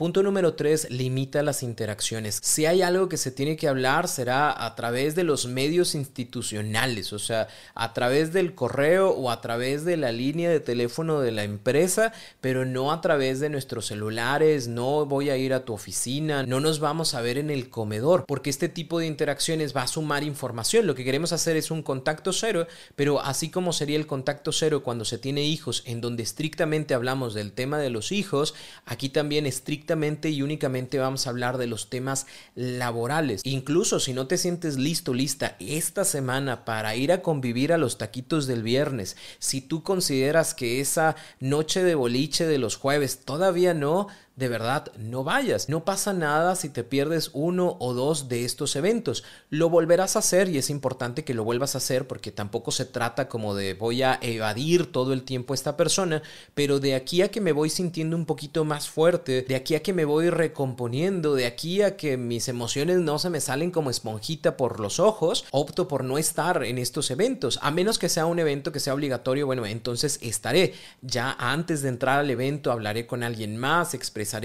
Punto 0.00 0.22
número 0.22 0.54
3, 0.54 0.92
limita 0.92 1.42
las 1.42 1.62
interacciones. 1.62 2.38
Si 2.42 2.64
hay 2.64 2.80
algo 2.80 3.10
que 3.10 3.18
se 3.18 3.30
tiene 3.30 3.58
que 3.58 3.68
hablar, 3.68 4.08
será 4.08 4.64
a 4.64 4.74
través 4.74 5.14
de 5.14 5.24
los 5.24 5.44
medios 5.44 5.94
institucionales, 5.94 7.12
o 7.12 7.18
sea, 7.18 7.48
a 7.74 7.92
través 7.92 8.32
del 8.32 8.54
correo 8.54 9.10
o 9.10 9.30
a 9.30 9.42
través 9.42 9.84
de 9.84 9.98
la 9.98 10.10
línea 10.10 10.48
de 10.48 10.60
teléfono 10.60 11.20
de 11.20 11.32
la 11.32 11.44
empresa, 11.44 12.14
pero 12.40 12.64
no 12.64 12.92
a 12.92 13.02
través 13.02 13.40
de 13.40 13.50
nuestros 13.50 13.88
celulares, 13.88 14.68
no 14.68 15.04
voy 15.04 15.28
a 15.28 15.36
ir 15.36 15.52
a 15.52 15.66
tu 15.66 15.74
oficina, 15.74 16.44
no 16.44 16.60
nos 16.60 16.80
vamos 16.80 17.12
a 17.12 17.20
ver 17.20 17.36
en 17.36 17.50
el 17.50 17.68
comedor, 17.68 18.24
porque 18.26 18.48
este 18.48 18.70
tipo 18.70 19.00
de 19.00 19.06
interacciones 19.06 19.76
va 19.76 19.82
a 19.82 19.86
sumar 19.86 20.22
información. 20.22 20.86
Lo 20.86 20.94
que 20.94 21.04
queremos 21.04 21.34
hacer 21.34 21.58
es 21.58 21.70
un 21.70 21.82
contacto 21.82 22.32
cero, 22.32 22.66
pero 22.96 23.20
así 23.20 23.50
como 23.50 23.74
sería 23.74 23.98
el 23.98 24.06
contacto 24.06 24.50
cero 24.50 24.82
cuando 24.82 25.04
se 25.04 25.18
tiene 25.18 25.44
hijos, 25.44 25.82
en 25.84 26.00
donde 26.00 26.22
estrictamente 26.22 26.94
hablamos 26.94 27.34
del 27.34 27.52
tema 27.52 27.78
de 27.78 27.90
los 27.90 28.12
hijos, 28.12 28.54
aquí 28.86 29.10
también 29.10 29.44
estrictamente 29.44 29.89
y 29.90 30.42
únicamente 30.42 30.98
vamos 30.98 31.26
a 31.26 31.30
hablar 31.30 31.58
de 31.58 31.66
los 31.66 31.90
temas 31.90 32.26
laborales. 32.54 33.40
Incluso 33.44 33.98
si 33.98 34.12
no 34.12 34.26
te 34.26 34.38
sientes 34.38 34.78
listo, 34.78 35.12
lista 35.14 35.56
esta 35.58 36.04
semana 36.04 36.64
para 36.64 36.94
ir 36.94 37.12
a 37.12 37.22
convivir 37.22 37.72
a 37.72 37.78
los 37.78 37.98
taquitos 37.98 38.46
del 38.46 38.62
viernes, 38.62 39.16
si 39.38 39.60
tú 39.60 39.82
consideras 39.82 40.54
que 40.54 40.80
esa 40.80 41.16
noche 41.40 41.82
de 41.82 41.94
boliche 41.94 42.46
de 42.46 42.58
los 42.58 42.76
jueves 42.76 43.20
todavía 43.24 43.74
no, 43.74 44.06
de 44.40 44.48
verdad 44.48 44.90
no 44.96 45.22
vayas. 45.22 45.68
No 45.68 45.84
pasa 45.84 46.14
nada 46.14 46.56
si 46.56 46.70
te 46.70 46.82
pierdes 46.82 47.30
uno 47.34 47.76
o 47.78 47.92
dos 47.92 48.28
de 48.28 48.46
estos 48.46 48.74
eventos. 48.74 49.22
Lo 49.50 49.68
volverás 49.68 50.16
a 50.16 50.20
hacer 50.20 50.48
y 50.48 50.56
es 50.56 50.70
importante 50.70 51.24
que 51.24 51.34
lo 51.34 51.44
vuelvas 51.44 51.74
a 51.74 51.78
hacer 51.78 52.06
porque 52.06 52.32
tampoco 52.32 52.70
se 52.70 52.86
trata 52.86 53.28
como 53.28 53.54
de 53.54 53.74
voy 53.74 54.02
a 54.02 54.18
evadir 54.22 54.90
todo 54.90 55.12
el 55.12 55.24
tiempo 55.24 55.52
a 55.52 55.56
esta 55.56 55.76
persona, 55.76 56.22
pero 56.54 56.80
de 56.80 56.94
aquí 56.94 57.20
a 57.20 57.30
que 57.30 57.42
me 57.42 57.52
voy 57.52 57.68
sintiendo 57.68 58.16
un 58.16 58.24
poquito 58.24 58.64
más 58.64 58.88
fuerte, 58.88 59.42
de 59.42 59.56
aquí 59.56 59.74
a 59.74 59.82
que 59.82 59.92
me 59.92 60.06
voy 60.06 60.30
recomponiendo, 60.30 61.34
de 61.34 61.44
aquí 61.44 61.82
a 61.82 61.98
que 61.98 62.16
mis 62.16 62.48
emociones 62.48 62.96
no 62.98 63.18
se 63.18 63.28
me 63.28 63.42
salen 63.42 63.70
como 63.70 63.90
esponjita 63.90 64.56
por 64.56 64.80
los 64.80 65.00
ojos, 65.00 65.44
opto 65.50 65.86
por 65.86 66.02
no 66.02 66.16
estar 66.16 66.64
en 66.64 66.78
estos 66.78 67.10
eventos, 67.10 67.58
a 67.60 67.70
menos 67.70 67.98
que 67.98 68.08
sea 68.08 68.24
un 68.24 68.38
evento 68.38 68.72
que 68.72 68.80
sea 68.80 68.94
obligatorio, 68.94 69.44
bueno, 69.44 69.66
entonces 69.66 70.18
estaré. 70.22 70.72
Ya 71.02 71.36
antes 71.38 71.82
de 71.82 71.90
entrar 71.90 72.20
al 72.20 72.30
evento 72.30 72.72
hablaré 72.72 73.06
con 73.06 73.22
alguien 73.22 73.58
más, 73.58 73.92